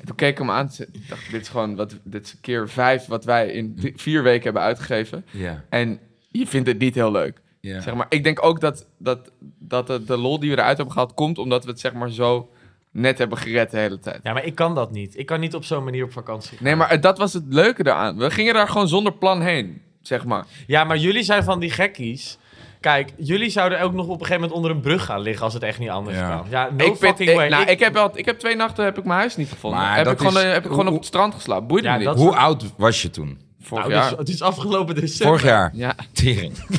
[0.00, 0.70] en toen keek ik hem aan.
[0.92, 4.44] Ik dacht, dit is gewoon, wat, dit is keer vijf wat wij in vier weken
[4.44, 5.24] hebben uitgegeven.
[5.30, 6.00] Ja, En
[6.30, 7.40] je vindt het niet heel leuk.
[7.60, 7.80] ja.
[7.80, 10.94] Zeg maar, ik denk ook dat, dat, dat de, de lol die we eruit hebben
[10.94, 12.50] gehaald komt omdat we het zeg maar zo
[12.90, 14.20] net hebben gered de hele tijd.
[14.22, 15.18] Ja, maar ik kan dat niet.
[15.18, 16.66] Ik kan niet op zo'n manier op vakantie gaan.
[16.66, 18.16] Nee, maar dat was het leuke eraan.
[18.16, 20.44] We gingen daar gewoon zonder plan heen, zeg maar.
[20.66, 22.38] Ja, maar jullie zijn van die gekkies.
[22.86, 25.54] Kijk, jullie zouden ook nog op een gegeven moment onder een brug gaan liggen als
[25.54, 26.28] het echt niet anders Ja.
[26.36, 26.46] kan.
[26.50, 27.00] Ja, no ik,
[27.48, 29.80] nou, Ik- ik, heb wel, ik heb twee nachten heb ik mijn huis niet gevonden.
[29.80, 31.66] Maar heb ik gewoon, is- heb ik gewoon hoe- op het strand geslapen.
[31.66, 32.16] Boeit Ja, me niet.
[32.16, 33.38] Hoe oud was je toen?
[33.60, 34.08] Vorig nou, jaar.
[34.10, 35.26] dus- het is afgelopen december.
[35.26, 35.70] Vorig jaar.
[35.74, 35.94] Ja.
[36.12, 36.52] Tering.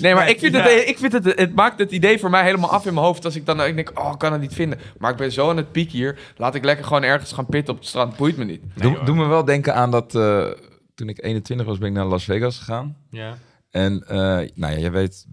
[0.00, 0.62] Nee, maar Nee, ik vind, ja.
[0.62, 3.24] het, ik vind het, het maakt het idee voor mij helemaal af in mijn hoofd.
[3.24, 4.78] Als ik dan ik denk, oh, ik kan het niet vinden.
[4.98, 6.18] Maar ik ben zo aan het piek hier.
[6.36, 8.16] Laat ik lekker gewoon ergens gaan pitten op het strand.
[8.16, 8.62] Boeit me niet.
[8.74, 10.44] Doe, doe me wel denken aan dat eh,
[10.94, 12.96] toen ik 21 was, ben ik naar Las Vegas gegaan.
[13.10, 13.34] Ja.
[13.72, 14.16] En eh,
[14.54, 15.26] nou ja, jij weet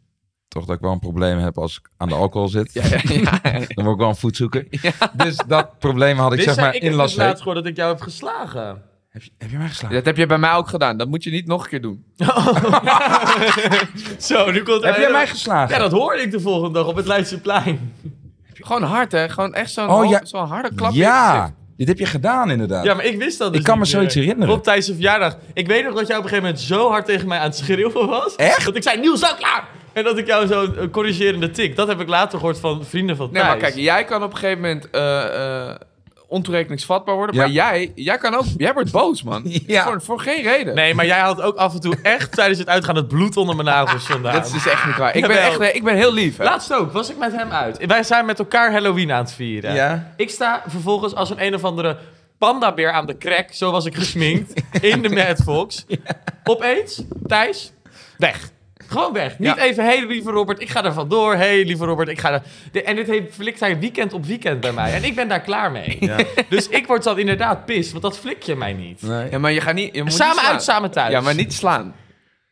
[0.48, 2.74] toch dat ik wel een probleem heb als ik aan de alcohol zit.
[2.74, 3.40] Ja, ja, ja.
[3.76, 4.68] Dan word ik wel een voetzoeker.
[5.24, 7.28] Dus dat probleem had ik zeg maar ik in heb Las dus Vegas.
[7.28, 8.82] laatst gehoord dat ik jou heb geslagen.
[9.10, 9.96] Heb je, heb je mij geslagen?
[9.96, 10.98] Dat heb je bij mij ook gedaan.
[10.98, 12.06] Dat moet je niet nog een keer doen.
[14.20, 15.76] Zo, nu komt Heb jij mij geslagen?
[15.76, 17.94] Ja, dat hoorde ik de volgende dag op het Leidseplein.
[18.54, 19.30] Gewoon hard, hè?
[19.30, 20.46] Gewoon echt zo'n Oh, ja.
[20.46, 20.92] harde klap.
[20.92, 21.54] je Ja.
[21.80, 22.84] Dit heb je gedaan inderdaad.
[22.84, 24.24] Ja, maar ik wist dat dus Ik kan me niet zoiets meer.
[24.24, 24.54] herinneren.
[24.56, 25.38] Op tijdens zijn verjaardag.
[25.54, 27.56] Ik weet nog dat jij op een gegeven moment zo hard tegen mij aan het
[27.58, 28.36] schreeuwen was.
[28.36, 28.66] Echt?
[28.66, 29.68] Dat ik zei, Niels, zo klaar!
[29.94, 31.76] En dat ik jou zo een corrigerende tik.
[31.76, 33.48] Dat heb ik later gehoord van vrienden van Nee, Thijs.
[33.48, 35.76] maar kijk, jij kan op een gegeven moment eh, eh,
[36.30, 37.36] ontoerekeningsvatbaar worden.
[37.36, 37.42] Ja.
[37.42, 38.46] Maar jij, jij kan ook...
[38.58, 39.42] Jij wordt boos, man.
[39.68, 39.84] Ja.
[39.84, 40.76] Voor, voor geen reden.
[40.76, 43.56] Nee, maar jij had ook af en toe echt tijdens het uitgaan het bloed onder
[43.56, 44.34] mijn nagels vandaan.
[44.34, 45.16] Dat is dus echt niet waar.
[45.16, 46.44] Ik ben, echt, ik ben heel lief, hè?
[46.44, 47.86] Laatst ook, was ik met hem uit.
[47.86, 49.74] Wij zijn met elkaar Halloween aan het vieren.
[49.74, 50.14] Ja.
[50.16, 51.98] Ik sta vervolgens als een een of andere
[52.38, 55.86] pandabeer aan de crack, zo was ik gesminkt, in de Mad Fox.
[56.44, 57.72] Opeens, Thijs,
[58.18, 58.50] weg.
[58.90, 59.40] Gewoon weg.
[59.40, 59.58] Niet Ja.
[59.64, 61.36] even, hey lieve Robert, ik ga er vandoor.
[61.36, 62.42] Hey lieve Robert, ik ga er...
[62.72, 64.94] De- en dit heeft, flikt hij weekend op weekend bij mij.
[64.94, 66.00] En ik ben daar klaar mee.
[66.50, 69.02] Dus ik word dan inderdaad pist, want dat flik je mij niet.
[69.02, 69.30] Nee.
[69.32, 69.96] Ja, maar je gaat niet...
[69.96, 71.12] Je moet Samen niet uit, samen thuis.
[71.12, 71.96] Ja, maar niet slaan.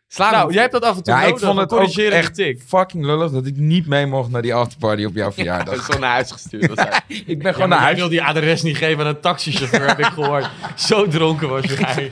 [0.10, 2.12] Slaan Nou, jij hebt dat af en toe Ja, ik nodig, vond een het ook
[2.14, 2.62] echt tik.
[2.68, 5.76] fucking lullig dat ik niet mee mocht naar die afterparty op jouw verjaardag.
[5.76, 6.68] is zo naar huis gestuurd.
[6.76, 7.98] was ik ben Ja, gewoon naar huis.
[7.98, 10.50] wil die adres niet geven aan een taxichauffeur, heb ik gehoord.
[10.76, 12.12] Zo dronken was jij.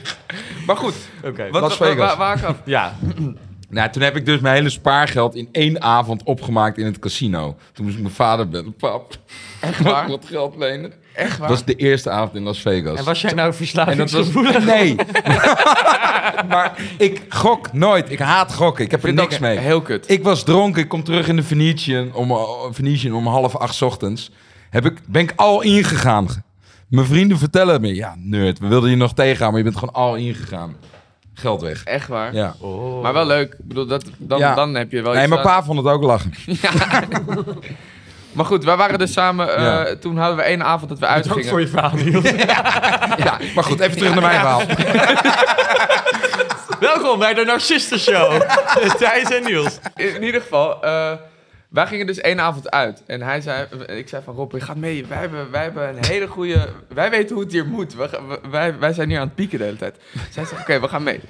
[0.66, 1.48] Maar goed, Oké.
[1.50, 2.56] wat, Las waar, waar ik af?
[2.64, 2.96] Ja,
[3.76, 7.56] Nou, toen heb ik dus mijn hele spaargeld in één avond opgemaakt in het casino.
[7.72, 8.74] Toen moest ik mijn vader bellen.
[8.74, 9.18] Pap,
[9.60, 10.08] Echt waar?
[10.08, 10.92] wat geld lenen?
[11.14, 11.48] Echt waar?
[11.48, 12.98] Dat was de eerste avond in Las Vegas.
[12.98, 14.64] en was jij nou verslavingsgevoelig?
[14.64, 14.94] Nee.
[16.52, 18.10] maar ik gok nooit.
[18.10, 18.84] Ik haat gokken.
[18.84, 19.58] Ik heb er niks mee.
[19.58, 20.10] Heel kut.
[20.10, 20.82] Ik was dronken.
[20.82, 22.38] Ik kom terug in de Venetian om, uh,
[22.70, 24.30] Venetian om half acht 's ochtends.
[24.70, 26.28] Heb ik, ben ik al ingegaan.
[26.88, 27.94] Mijn vrienden vertellen me...
[27.94, 30.76] Ja, nerd, we wilden je nog tegengaan, maar je bent gewoon al ingegaan.
[31.38, 31.84] Geld weg.
[31.84, 32.34] Echt waar.
[32.34, 32.54] Ja.
[32.60, 33.02] Oh.
[33.02, 33.52] Maar wel leuk.
[33.52, 34.54] Ik bedoel, dat, dan, Ja.
[34.54, 36.32] dan heb je wel Nee, iets mijn aan- pa vond het ook lachen.
[38.32, 39.56] Maar goed, wij waren dus samen...
[39.56, 39.96] eh, Ja.
[39.96, 41.44] Toen hadden we één avond dat we Dank uitgingen.
[41.48, 42.24] voor je verhaal, Niels.
[43.24, 44.62] Ja, maar goed, even terug naar mijn verhaal.
[46.80, 48.40] Welkom bij de Narcisten Show.
[48.98, 49.78] Thijs en Niels.
[49.94, 51.12] In ieder geval, eh,
[51.76, 53.02] wij gingen dus één avond uit.
[53.06, 55.06] En hij zei, ik zei van Rob, je gaat mee.
[55.08, 56.68] Wij hebben, wij hebben een hele goede...
[56.94, 57.94] Wij weten hoe het hier moet.
[57.94, 59.96] We- wij, wij zijn hier aan het pieken de hele tijd.
[60.30, 61.20] Zij zei, oké, we gaan mee.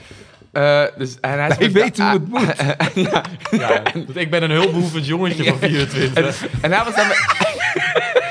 [0.52, 3.10] Eh, dus, en hij Wij zei, weten hoe het moet.
[3.60, 6.46] Ja, want ik ben een hulpbehoevend jongetje van 24.
[6.60, 7.06] En hij was dan...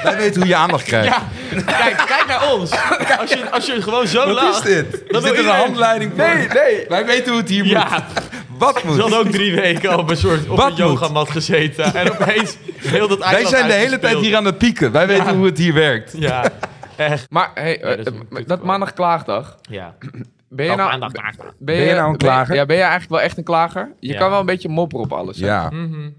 [0.03, 1.07] Wij weten hoe je aandacht krijgt.
[1.07, 1.21] Ja,
[1.65, 2.71] kijk, kijk naar ons.
[3.19, 4.65] Als je, als je gewoon zo Wat lacht...
[4.67, 5.03] is dit?
[5.07, 6.25] Dan Is een handleiding voor?
[6.27, 6.85] Nee, nee.
[6.87, 7.71] Wij weten hoe het hier moet.
[7.73, 8.05] Ja,
[8.57, 9.13] Wat ze had moet?
[9.13, 10.77] ook drie weken op een soort op Wat een moet?
[10.77, 11.93] yogamat gezeten.
[11.93, 14.91] En opeens heel dat Wij zijn de hele tijd hier aan het pieken.
[14.91, 16.13] Wij weten hoe het hier werkt.
[16.17, 16.49] Ja,
[16.97, 17.29] echt.
[17.31, 18.65] Maar hey, Ja, dat eh, dat, kutverhaal.
[18.65, 19.57] maandag klaagdag.
[19.69, 19.95] Ja.
[20.49, 20.89] Ben je nou...
[20.89, 21.45] maandag klaagdag.
[21.45, 22.55] Ben Ben je nou een klager?
[22.55, 23.93] ja, ben je eigenlijk wel echt een klager?
[23.99, 24.19] Je Ja.
[24.19, 25.39] kan wel een beetje mopperen op alles.
[25.39, 25.45] hè?
[25.45, 25.69] Ja.
[25.69, 26.09] Mhm.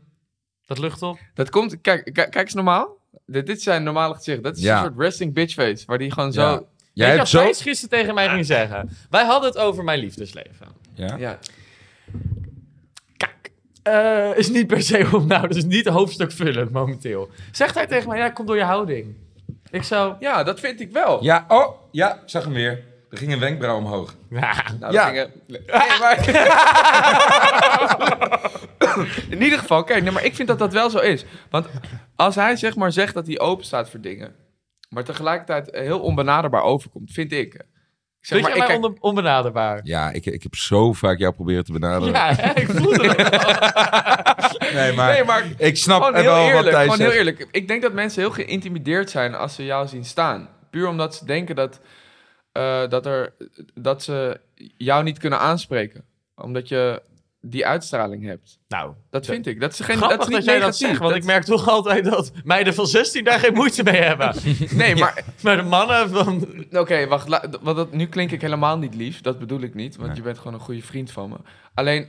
[0.66, 1.18] Dat lucht op.
[1.34, 1.80] Dat komt...
[1.80, 2.97] Kijk, kijk, kijk eens normaal.
[3.26, 4.43] Dit, dit zijn normale gezichten.
[4.43, 4.76] Dat is Ja.
[4.78, 5.82] een soort resting bitch face.
[5.87, 6.32] Waar die gewoon Ja.
[6.32, 6.66] zo...
[6.93, 7.62] Jij Weet je hebt wat zo...
[7.62, 8.91] Gisteren tegen mij ging zeggen?
[9.11, 10.66] Wij hadden het over mijn liefdesleven.
[10.95, 11.14] Ja?
[11.18, 11.39] Ja.
[13.17, 13.51] Kijk,
[13.83, 17.31] eh, is niet per se om nou, dat is niet hoofdstukvullend momenteel.
[17.53, 19.15] Zegt hij tegen mij, ja, komt door je houding.
[19.71, 21.25] Ik zou, ja, dat vind ik wel.
[21.25, 22.85] Ja, oh, ja, ik zag hem weer.
[23.11, 24.15] Er ging een wenkbrauw omhoog.
[24.31, 25.13] ja, Nou, Ja.
[25.13, 25.61] dat ging, nee,
[26.01, 26.25] maar...
[29.31, 31.25] In ieder geval, kijk, nee, maar ik vind dat dat wel zo is.
[31.51, 31.67] Want
[32.17, 34.35] als hij zeg maar zegt dat hij open staat voor dingen,
[34.89, 37.65] maar tegelijkertijd heel onbenaderbaar overkomt, vind ik.
[38.27, 39.81] Zeg vind maar, je ik mij kijk- onbenaderbaar?
[39.83, 42.14] Ja, ik, ik heb zo vaak jou proberen te benaderen.
[42.14, 44.64] Ja, hè, ik voelde het.
[44.74, 46.70] Nee, maar, Nee, maar ik snap wel heel wat eerlijk.
[46.70, 47.49] Thijs Gewoon heel eerlijk.
[47.51, 50.49] Ik denk dat mensen heel geïntimideerd zijn als ze jou zien staan.
[50.70, 51.81] puur omdat ze denken dat,
[52.53, 53.35] eh, dat, er,
[53.74, 54.41] dat ze
[54.77, 56.05] jou niet kunnen aanspreken.
[56.35, 57.03] Omdat je
[57.51, 58.59] die uitstraling hebt.
[58.68, 59.32] Nou, Dat Ja.
[59.32, 59.61] vind ik.
[59.61, 61.44] Dat is geen grappig dat, dat, is niet jij dat zegt, want Dat- ik merk
[61.44, 64.34] toch altijd dat meiden van 16 daar geen moeite mee hebben.
[64.70, 66.49] Nee, maar Maar de mannen van...
[66.72, 67.28] Oké, wacht.
[67.28, 69.20] la- want dat, nu klink ik helemaal niet lief.
[69.20, 69.97] Dat bedoel ik niet.
[69.97, 70.16] Want Nee.
[70.16, 71.36] je bent gewoon een goede vriend van me.
[71.74, 72.07] Alleen,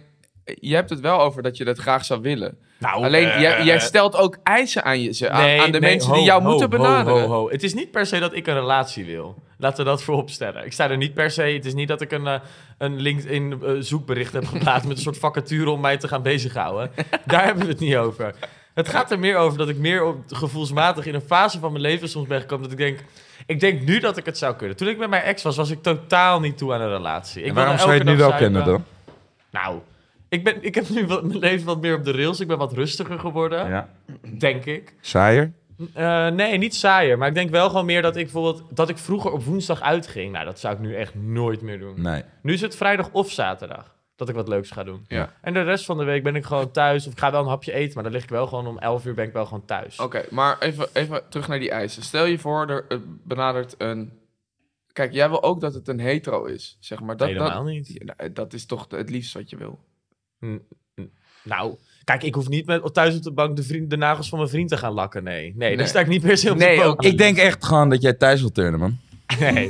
[0.60, 2.58] je hebt het wel over dat je dat graag zou willen.
[2.80, 6.16] Nou, Alleen, eh, jij, jij stelt ook eisen aan, je, aan, de nee, mensen ho,
[6.16, 7.22] die jou ho, moeten benaderen.
[7.22, 7.50] Ho, ho.
[7.50, 9.36] Het is niet per se dat ik een relatie wil.
[9.58, 10.66] Laten we dat voorop stellen.
[10.66, 11.42] Ik sta er niet per se...
[11.42, 12.40] Het is niet dat ik een, eh,
[12.78, 14.88] een LinkedIn eh, zoekbericht heb geplaatst...
[14.88, 16.92] met een soort vacature om mij te gaan bezighouden.
[17.26, 18.34] Daar hebben we het niet over.
[18.74, 21.06] Het gaat er meer over dat ik meer op, gevoelsmatig...
[21.06, 23.00] in een fase van mijn leven soms ben gekomen dat ik denk...
[23.46, 24.78] Ik denk nu dat ik het zou kunnen.
[24.78, 27.42] Toen ik met mijn ex was, was ik totaal niet toe aan een relatie.
[27.42, 28.84] Ik En waarom zou je het nu wel kennen dan?
[29.52, 29.80] Nou,
[30.38, 32.40] ik, ben, ik heb nu wat, mijn leven wat meer op de rails.
[32.40, 33.90] Ik ben wat rustiger geworden, Ja.
[34.38, 34.96] denk ik.
[35.02, 35.54] Saaier?
[35.94, 37.18] Eh, nee, niet saaier.
[37.18, 38.64] Maar ik denk wel gewoon meer dat ik bijvoorbeeld...
[38.76, 40.32] dat ik vroeger op woensdag uitging.
[40.32, 42.02] Nou, dat zou ik nu echt nooit meer doen.
[42.02, 42.24] Nee.
[42.42, 45.06] Nu is het vrijdag of zaterdag dat ik wat leuks ga doen.
[45.08, 45.34] Ja.
[45.42, 47.06] En de rest van de week ben ik gewoon thuis.
[47.08, 49.06] Of ik ga wel een hapje eten, maar dan lig ik wel gewoon om 11
[49.06, 50.00] uur ben ik wel gewoon thuis.
[50.00, 52.04] Oké, maar even, even terug naar die eisen.
[52.04, 54.12] Stel je voor, er benadert een...
[54.94, 57.18] Kijk, jij wil ook dat het een hetero is, zeg maar.
[57.18, 58.02] Dat, Helemaal dat, niet.
[58.18, 59.80] Ja, dat is toch het liefst wat je wil.
[61.44, 64.38] Nou, kijk, ik hoef niet met, thuis op de bank de, vriend, de nagels van
[64.38, 65.24] mijn vriend te gaan lakken.
[65.24, 65.78] Nee, nee, Nee.
[65.78, 67.02] daar sta ik niet per se op Nee, de bank.
[67.02, 68.98] Ik denk echt gewoon dat jij thuis wilt turnen, man.
[69.40, 69.70] Nee,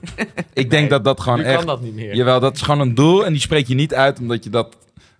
[0.54, 1.56] Ik denk dat dat gewoon echt...
[1.56, 2.14] kan dat niet meer.
[2.14, 4.76] Jawel, dat is gewoon een doel en die spreek je niet uit omdat je dat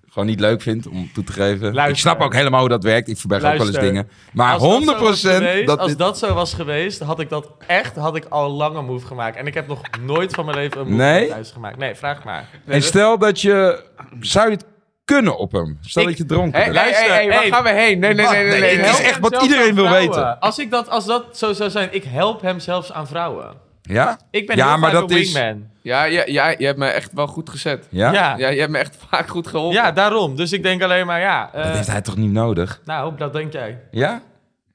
[0.09, 1.61] gewoon niet leuk vindt om toe te geven.
[1.61, 1.89] Luister.
[1.89, 3.09] Ik snap ook helemaal hoe dat werkt.
[3.09, 4.09] Ik verberg ook wel eens dingen.
[4.33, 7.21] Maar Als dat zo was 100% geweest- dat als dit- dat zo was geweest, had
[7.21, 9.37] ik dat echt, had ik al lang een move gemaakt.
[9.37, 11.29] En ik heb nog nooit van mijn leven een move Nee?
[11.29, 11.77] thuis gemaakt.
[11.79, 12.49] Nee, vraag maar.
[12.67, 13.85] En stel dat je...
[14.21, 14.65] Zou je het
[15.05, 15.79] kunnen op hem?
[15.81, 16.77] Stel Ik- dat je dronken Hé, bent.
[16.77, 17.51] hey, Luister, hey, hey, waar hey.
[17.51, 17.99] gaan we heen?
[17.99, 18.61] Nee, nee, nee, nee.
[18.61, 20.41] Nee, nee, het is echt wat iedereen wil weten.
[20.41, 23.55] Als, ik dat, als dat zo zou zijn, ik help hem zelfs aan vrouwen.
[23.83, 24.19] Ja?
[24.31, 25.71] Ik ben Ja, heel maar dat een is- wingman.
[25.83, 27.87] Ja, ja, ja, je hebt me echt wel goed gezet.
[27.91, 28.13] Ja?
[28.13, 28.37] Ja.
[28.37, 29.77] Ja, je hebt me echt vaak goed geholpen.
[29.77, 30.37] Ja, daarom.
[30.37, 31.51] Dus ik denk alleen maar, ja.
[31.53, 32.81] eh, Dat heeft hij toch niet nodig?
[32.85, 33.79] nou, dat denk jij.
[33.91, 34.23] Ja?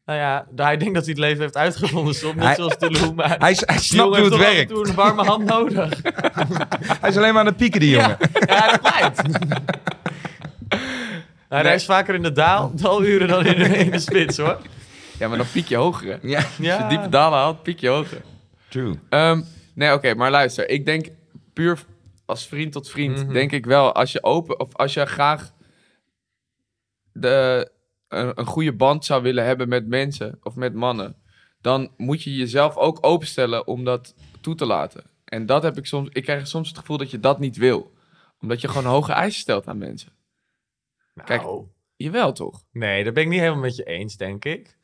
[0.06, 2.34] Nou ja, hij denkt dat hij het leven heeft uitgevonden soms.
[2.36, 3.36] Niet Hij- zoals de maar...
[3.40, 4.70] Hij, hij snapt hoe het werkt.
[4.70, 5.90] toe een warme hand nodig.
[7.02, 8.18] Hij is alleen maar aan het pieken, die jongen.
[8.48, 9.22] Ja, ja dat blijkt.
[11.50, 14.58] Hij reist vaker in de daal, daluren dan in de, in de spits, hoor.
[15.20, 16.08] Ja, maar dan piek je hoger.
[16.08, 16.18] hè.
[16.28, 16.88] Ja, Als je Ja.
[16.90, 18.22] diepe dalen haalt, piek je hoger.
[18.70, 19.00] true.
[19.10, 19.42] Ehm,
[19.76, 20.70] nee, oké, maar luister.
[20.70, 21.08] Ik denk
[21.54, 21.80] puur
[22.26, 23.34] als vriend tot vriend, Mhm.
[23.34, 25.52] denk ik wel, als je open of als je graag
[27.12, 27.70] de,
[28.08, 31.16] een, een goede band zou willen hebben met mensen of met mannen,
[31.62, 35.04] dan moet je jezelf ook openstellen om dat toe te laten.
[35.26, 37.94] En dat heb ik soms, ik krijg soms het gevoel dat je dat niet wil.
[38.42, 40.12] Omdat je gewoon hoge eisen stelt aan mensen.
[41.26, 41.42] Kijk.
[41.42, 41.66] Nou,
[41.98, 42.64] Jawel, toch?
[42.72, 44.78] Nee, dat ben ik niet helemaal met je eens, denk ik.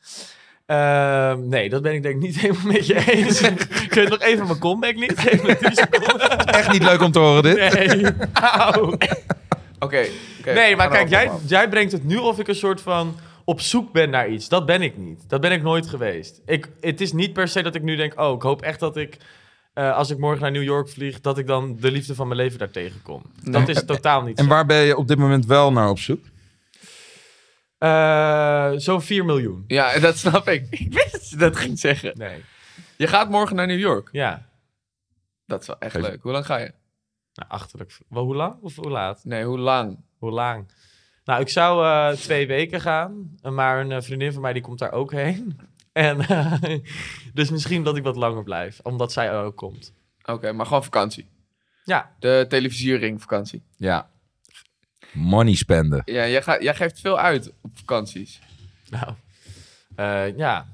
[0.65, 3.41] Ehm, nee, dat ben ik denk ik niet helemaal met je eens.
[3.87, 5.45] Kun je nog even mijn comeback niet geven?
[5.45, 6.37] met 10 seconden?
[6.45, 7.73] Echt niet leuk om te horen, dit.
[7.73, 8.07] Nee.
[8.79, 9.15] Oké.
[9.79, 10.05] oké,
[10.45, 13.15] Nee, maar kijk, jij, jij brengt het nu of ik een soort van
[13.45, 14.49] op zoek ben naar iets.
[14.49, 15.29] Dat ben ik niet.
[15.29, 16.41] Dat ben ik nooit geweest.
[16.45, 18.97] Ik, het is niet per se dat ik nu denk, oh, ik hoop echt dat
[18.97, 19.17] ik,
[19.73, 22.39] eh, als ik morgen naar New York vlieg, dat ik dan de liefde van mijn
[22.39, 23.21] leven daar tegenkom.
[23.43, 24.49] Dat is totaal niet En zo.
[24.49, 26.25] waar ben je op dit moment wel naar op zoek?
[27.77, 29.63] Eh, Zo'n 4 miljoen.
[29.67, 30.67] Ja, dat snap ik.
[30.69, 32.17] Ik wist dat je dat ging zeggen.
[32.17, 32.43] Nee.
[32.97, 34.09] Je gaat morgen naar New York.
[34.11, 34.49] Ja.
[35.45, 36.21] Dat is wel echt Geef- leuk.
[36.21, 36.73] Hoe lang ga je?
[37.33, 37.97] Nou, achterlijk.
[38.09, 39.21] Wel, hoe lang of hoe laat?
[39.23, 39.99] Nee, hoe lang?
[40.17, 40.71] Hoe lang?
[41.25, 43.35] Nou, ik zou eh, twee weken gaan.
[43.41, 45.59] Maar een vriendin van mij die komt daar ook heen.
[45.93, 46.53] En eh,
[47.33, 48.79] dus misschien dat ik wat langer blijf.
[48.83, 49.93] Omdat zij er ook komt.
[50.25, 51.29] Oké, maar gewoon vakantie.
[51.83, 52.11] Ja.
[52.19, 53.63] De televisiering vakantie.
[53.77, 54.09] Ja.
[55.11, 56.01] Money spenden.
[56.05, 58.39] Ja, jij, gaat, jij geeft veel uit op vakanties.
[58.89, 59.13] Nou,
[59.95, 60.67] eh, ja.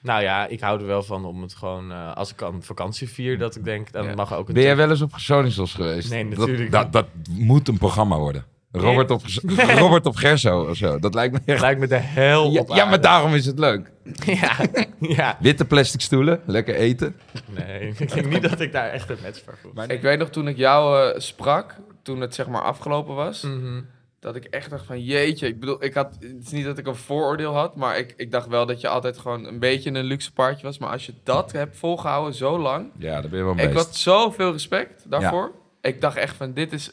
[0.00, 1.92] Nou ja, ik hou er wel van om het gewoon...
[1.92, 3.92] eh, als ik kan vakantie vier, dat ik denk...
[3.92, 4.14] Dan Ja.
[4.14, 4.54] mag ook een...
[4.54, 6.10] Ben jij wel eens op Gersonisos geweest?
[6.10, 8.44] Nee, Dat- natuurlijk Dat, dat, moet een programma worden.
[8.72, 9.22] Robert op,
[9.78, 10.98] Robert op Gerso of zo.
[10.98, 11.60] Dat lijkt me echt...
[11.60, 13.90] Lijkt me de hel Ja, op ja, maar daarom is het leuk.
[14.40, 14.56] ja,
[15.00, 15.36] ja.
[15.40, 17.16] Witte plastic stoelen, lekker eten.
[17.46, 19.90] Nee, ik denk niet dat ik daar echt een match voor voel.
[19.90, 23.80] Ik weet nog toen ik jou eh, sprak, toen het zeg maar afgelopen was, Mhm.
[24.20, 25.46] dat ik echt dacht van jeetje.
[25.46, 28.30] Ik bedoel, ik had, het is niet dat ik een vooroordeel had, maar ik, ik
[28.30, 30.78] dacht wel dat je altijd gewoon een beetje een luxe paardje was.
[30.78, 33.74] Maar als je dat hebt volgehouden zo lang, Ja, daar ben je wel ik mee.
[33.74, 35.52] had zoveel respect daarvoor.
[35.80, 36.92] Ik dacht echt van dit is...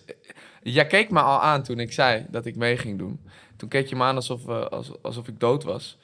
[0.63, 3.19] Jij keek me al aan toen ik zei dat ik mee ging doen.
[3.57, 5.97] Toen keek je me aan alsof, eh, als, alsof ik dood was.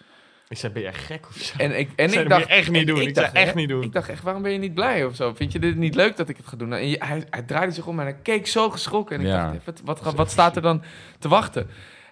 [0.47, 1.57] Ik zei, ben jij gek of zo?
[1.57, 3.01] En ik, en zei, ik dat dacht echt niet en doen.
[3.01, 3.83] Ik zei, dacht, echt niet doen.
[3.83, 5.33] Ik dacht echt, waarom ben je niet blij of zo?
[5.33, 6.73] Vind je dit niet leuk dat ik het ga doen?
[6.73, 9.15] En je- hij, hij draaide zich om en hij keek zo geschrokken.
[9.15, 9.51] En ik Ja.
[9.51, 10.83] dacht, wat, wat, wat staat er dan
[11.19, 11.69] te wachten?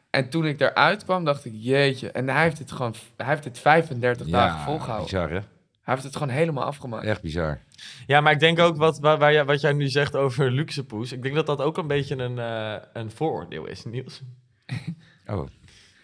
[0.09, 2.11] En toen ik eruit kwam, dacht ik, jeetje.
[2.11, 5.03] En hij heeft dit gewoon, hij heeft dit 35 dagen volgehouden.
[5.09, 5.39] bizar hè?
[5.88, 7.05] Hij heeft het gewoon helemaal afgemaakt.
[7.05, 7.59] Echt bizar.
[8.07, 10.85] Ja, maar ik denk ook wat, waar, waar jij, wat jij nu zegt over luxe
[10.85, 11.11] poes.
[11.11, 14.21] Ik denk dat dat ook een beetje een, eh, een vooroordeel is, Niels.
[15.25, 15.47] Oh.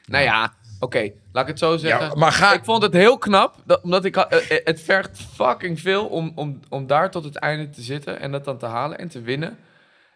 [0.05, 2.05] Nou ja, oké, laat ik het zo zeggen.
[2.05, 2.53] Ja, maar ga...
[2.53, 6.31] Ik vond het heel knap, dat, omdat ik, eh, eh, het vergt fucking veel om,
[6.35, 9.21] om, om daar tot het einde te zitten en dat dan te halen en te
[9.21, 9.57] winnen.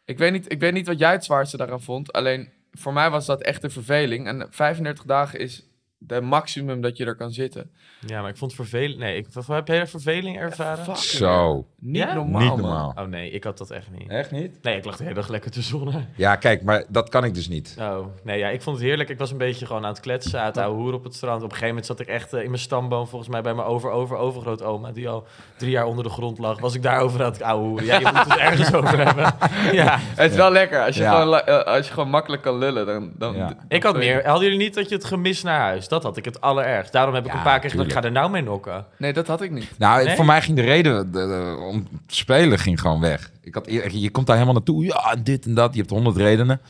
[0.05, 3.09] Ik weet, niet, ik weet niet wat jij het zwaarste daaraan vond, alleen voor mij
[3.09, 4.27] was dat echt een verveling.
[4.27, 5.66] En 35 dagen is
[5.99, 7.71] de maximum dat je er kan zitten.
[8.05, 8.99] Ja, maar ik vond het vervelend.
[8.99, 10.97] Nee, ik, heb jij verveling ervaren?
[10.97, 11.65] Zo.
[11.79, 12.13] Niet Ja?
[12.13, 12.59] normaal, Niet man.
[12.61, 12.93] normaal.
[12.95, 14.09] Oh nee, ik had dat echt niet.
[14.09, 14.57] Echt niet?
[14.61, 16.09] Nee, ik lag de hele dag lekker te zonnen.
[16.15, 17.75] Ja, kijk, maar dat kan ik dus niet.
[17.79, 19.09] Oh, nee, ja, ik vond het heerlijk.
[19.09, 21.35] Ik was een beetje gewoon aan het kletsen, aan het ouwe hoer op het strand.
[21.37, 23.67] Op een gegeven moment zat ik echt eh, in mijn stamboom, volgens mij bij mijn
[23.67, 25.27] over, over, overgrootoma, die al
[25.57, 26.59] drie jaar onder de grond lag.
[26.59, 27.85] Was ik daarover aan het ouwe hoeren.
[27.85, 29.33] Ja, je moet het dus ergens over hebben.
[29.71, 29.97] Ja.
[29.99, 31.19] Het is wel lekker, als je, Ja.
[31.21, 33.11] gewoon, eh, als je gewoon makkelijk kan lullen, dan...
[33.17, 33.47] dan Ja.
[33.47, 34.25] dan Ik had je- meer.
[34.25, 35.86] Hadden jullie niet dat je het gemis naar huis?
[35.89, 36.91] Dat had ik het allerergst.
[36.91, 38.13] Daarom heb ik Ja, een paar keer gedacht, ik tuurlijk.
[38.15, 38.85] ga er nou mee nokken.
[38.97, 39.71] Nee, dat had ik niet.
[39.77, 40.15] Nou, Nee?
[40.15, 43.31] voor mij ging de reden de- de- om te spelen ging gewoon weg.
[43.41, 44.83] Ik had, eer- je komt daar helemaal naartoe.
[44.85, 45.73] Ja, dit en dat.
[45.73, 46.61] Je hebt honderd redenen.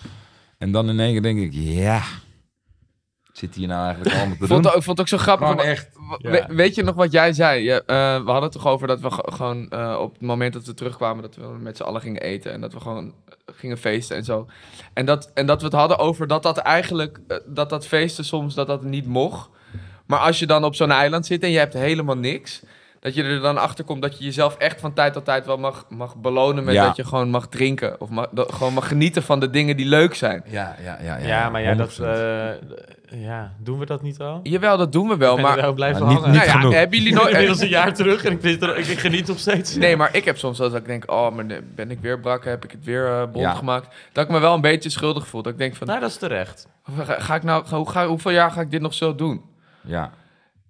[0.58, 2.02] En dan in één keer denk ik, ja...
[3.38, 4.58] Zit hier nou eigenlijk allemaal te Ik vond, doen?
[4.58, 5.48] het ook, ik vond het ook zo grappig.
[5.48, 5.90] Gewoon wa- echt.
[5.94, 6.30] wa- Ja.
[6.48, 7.64] we- weet je nog wat jij zei?
[7.64, 10.54] Je, eh, we hadden het toch over dat we ge- gewoon eh, op het moment
[10.54, 11.22] dat we terugkwamen...
[11.22, 14.24] dat we met z'n allen gingen eten en dat we gewoon eh, gingen feesten en
[14.24, 14.48] zo.
[14.94, 17.20] En dat, en dat we het hadden over dat dat eigenlijk...
[17.46, 19.50] dat dat feesten soms dat dat niet mocht.
[20.06, 22.62] Maar als je dan op zo'n eiland zit en je hebt helemaal niks...
[23.00, 25.58] Dat je er dan achter komt dat je jezelf echt van tijd tot tijd wel
[25.58, 26.86] mag, mag belonen met Ja.
[26.86, 28.02] dat je gewoon mag drinken.
[28.02, 30.44] Of mag, dat- gewoon mag genieten van de dingen die leuk zijn.
[30.48, 31.18] Ja, ja, ja.
[31.18, 32.02] Ja, maar ja, dat, 100%.
[32.08, 34.40] eh, ja, doen we dat niet al?
[34.44, 35.36] Jawel, dat doen we wel.
[35.38, 36.32] Ik Maar wel blijven Ja, niet- hangen.
[36.32, 36.74] niet nou ja, genoeg.
[36.74, 37.30] hebben jullie nooit...
[37.30, 39.76] inmiddels een jaar terug en ik, vind er, ik, ik geniet nog steeds.
[39.76, 41.46] Nee, maar ik heb soms wel dat ik denk, oh, maar
[41.76, 43.54] ben ik weer brak, heb ik het weer eh bond Ja.
[43.54, 43.96] gemaakt.
[44.12, 45.42] Dat ik me wel een beetje schuldig voel.
[45.42, 46.68] Dat ik denk van, Nou, dat is terecht.
[47.06, 49.42] ga, ga ik nou, ga, hoe ga, hoeveel jaar ga ik dit nog zo doen?
[49.82, 50.12] Ja.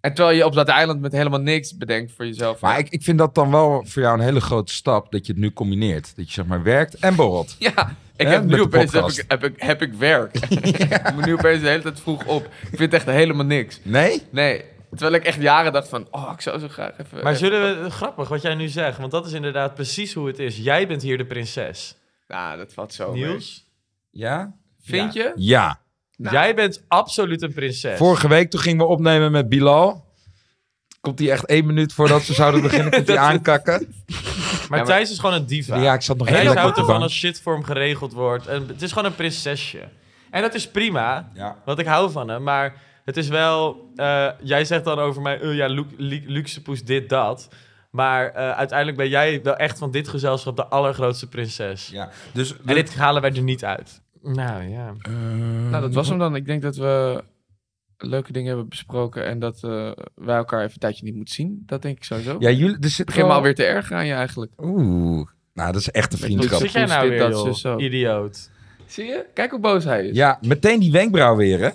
[0.08, 2.60] En terwijl je op dat eiland met helemaal niks bedenkt voor jezelf.
[2.60, 5.32] Maar ik, ik vind dat dan wel voor jou een hele grote stap dat je
[5.32, 6.16] het nu combineert.
[6.16, 7.55] Dat je zeg maar werkt en borrelt.
[7.60, 10.36] ja, ik Hè, heb nu opeens heb ik, heb, ik, heb ik werk.
[11.05, 12.49] ik moet nu opeens de hele tijd vroeg op.
[12.72, 13.80] Ik vind echt helemaal niks.
[13.84, 14.22] Nee?
[14.30, 17.24] Nee, terwijl ik echt jaren dacht van, oh, ik zou zo graag even...
[17.24, 20.39] Maar zullen we, grappig wat jij nu zegt, want dat is inderdaad precies hoe het
[20.39, 20.58] is.
[20.58, 21.97] Jij bent hier de prinses.
[22.28, 23.39] Nou, dat valt zo mee.
[24.12, 24.55] Ja?
[24.82, 25.32] Vind je?
[25.36, 25.80] Ja.
[26.18, 26.36] Nou.
[26.36, 27.97] jij bent absoluut een prinses.
[27.97, 30.05] Vorige week toen gingen we opnemen met Bilal.
[31.01, 33.95] Komt hij echt één minuut voordat ze zouden beginnen, komt hij aankakken.
[34.07, 35.76] maar maar- Thijs is gewoon een diva.
[35.82, 38.47] Ja, ik zat nog heel lekker houdt ervan als shit voor hem geregeld wordt.
[38.47, 39.88] En het is gewoon een prinsesje.
[40.32, 41.55] En dat is prima, Ja.
[41.65, 42.43] want ik hou van hem.
[42.43, 42.74] Maar
[43.05, 43.89] het is wel...
[43.95, 47.47] eh, jij zegt dan over mij, eh, ja, lu- lu- luxe poes, dit, dat.
[47.91, 51.88] Maar eh, uiteindelijk ben jij wel echt van dit gezelschap de allergrootste prinses.
[51.91, 52.09] ja.
[52.34, 54.01] Dus, En dit halen wij er niet uit.
[54.34, 54.93] Nou ja.
[55.69, 56.36] Nou, dat was hem dan.
[56.36, 57.23] Ik denk dat we
[57.97, 61.63] leuke dingen hebben besproken en dat eh, wij elkaar even een tijdje niet moeten zien.
[61.65, 62.36] Dat denk ik sowieso.
[62.39, 64.51] Ja, jullie, er zit begin me wel- alweer te erg aan je eigenlijk.
[64.57, 65.28] Oeh.
[65.53, 66.59] Nou, dat is echt een Hoe vriendschap.
[66.59, 67.45] zit jij nou weer, dat, joh?
[67.45, 67.78] zus, zo.
[67.78, 68.49] idioot?
[68.86, 69.25] Zie je?
[69.34, 70.15] Kijk hoe boos hij is.
[70.15, 71.69] Ja, meteen die wenkbrauw weer, hè?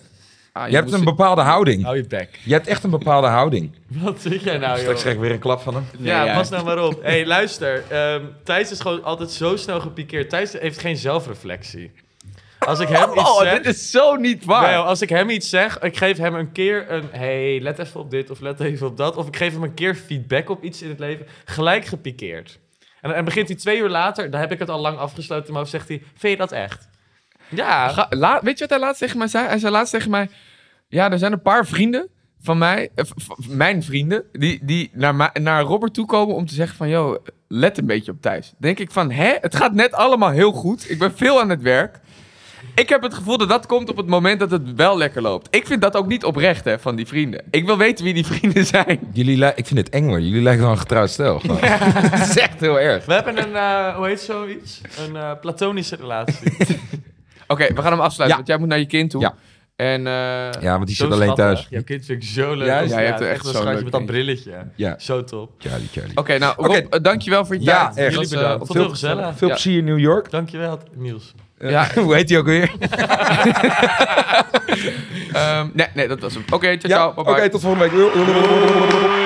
[0.52, 1.82] Ah, Je hebt een bepaalde houding.
[1.82, 2.38] Hou je bek.
[2.44, 3.70] Je hebt echt een bepaalde houding.
[4.02, 4.78] Wat zit jij nou, joh?
[4.80, 5.84] Straks krijg ik weer een klap van hem.
[5.98, 7.02] Ja, pas nou maar op.
[7.02, 7.84] hey, luister.
[7.88, 10.30] ehm Thijs is gewoon altijd zo snel gepikeerd.
[10.30, 11.90] Thijs heeft geen zelfreflectie.
[12.66, 13.56] Als ik hem iets Oh, zeg...
[13.56, 14.66] dit is zo niet waar.
[14.66, 17.08] Nee, als ik hem iets zeg, ik geef hem een keer een...
[17.10, 19.16] hey, let even op dit of let even op dat.
[19.16, 21.26] Of ik geef hem een keer feedback op iets in het leven.
[21.44, 22.58] Gelijk gepikeerd.
[23.00, 25.70] En dan begint hij twee uur later, dan heb ik het al lang afgesloten hoofd,
[25.70, 26.02] zegt hij...
[26.16, 26.88] Vind je dat echt?
[27.48, 27.88] Ja.
[27.88, 29.46] Ga- la- weet je wat hij laatst tegen mij zei?
[29.46, 30.28] Hij zei laatst tegen mij...
[30.88, 32.08] Ja, er zijn een paar vrienden
[32.40, 33.04] van mij, eh,
[33.48, 36.88] mijn vrienden, die, die naar, naar Robert toe komen om te zeggen van...
[36.88, 38.52] Yo, let een beetje op Thijs.
[38.58, 39.36] denk ik van, hè?
[39.40, 40.90] Het gaat net allemaal heel goed.
[40.90, 42.00] Ik ben veel aan het werk.
[42.74, 45.56] Ik heb het gevoel dat dat komt op het moment dat het wel lekker loopt.
[45.56, 47.42] Ik vind dat ook niet oprecht, hè, van die vrienden.
[47.50, 49.00] Ik wil weten wie die vrienden zijn.
[49.12, 50.20] Jullie li- ik vind het eng hoor.
[50.20, 51.38] Jullie lijken wel een getrouwd stel.
[51.40, 51.56] gewoon.
[51.60, 53.04] Het is echt heel erg.
[53.04, 54.80] We hebben een, eh, hoe heet zoiets?
[55.08, 56.52] Een eh, platonische relatie.
[57.46, 58.34] Oké, we gaan hem afsluiten, Ja.
[58.34, 59.20] want jij moet naar je kind toe.
[59.20, 59.34] Ja.
[59.76, 60.12] En eh,
[60.62, 61.44] Ja, want die Zo zit alleen schattig.
[61.54, 61.66] thuis.
[61.70, 62.66] Jouw kind vind ik zo leuk.
[62.66, 64.12] Ja, je hebt er echt een zo'n schatje leuk met dat kind.
[64.12, 64.52] brilletje.
[64.76, 64.94] Ja.
[64.98, 65.50] Zo top.
[65.58, 66.16] Charlie, Charlie.
[66.16, 66.78] Oké, nou Rob, Oké.
[66.96, 67.96] eh, dankjewel voor je Ja, tijd.
[68.06, 68.14] echt.
[68.14, 68.56] Jullie bedankt.
[68.56, 69.36] Vond het heel gezellig.
[69.36, 69.54] Veel Ja.
[69.54, 70.30] plezier in New York.
[70.30, 71.34] Dankjewel, Niels.
[71.70, 71.86] Ja.
[72.02, 72.70] Hoe heet die ook weer?
[75.32, 76.44] Ehm, nee, nee, dat was hem.
[76.50, 77.34] Oké, ciao, Ja, ciao.
[77.34, 79.21] oké, tot volgende week.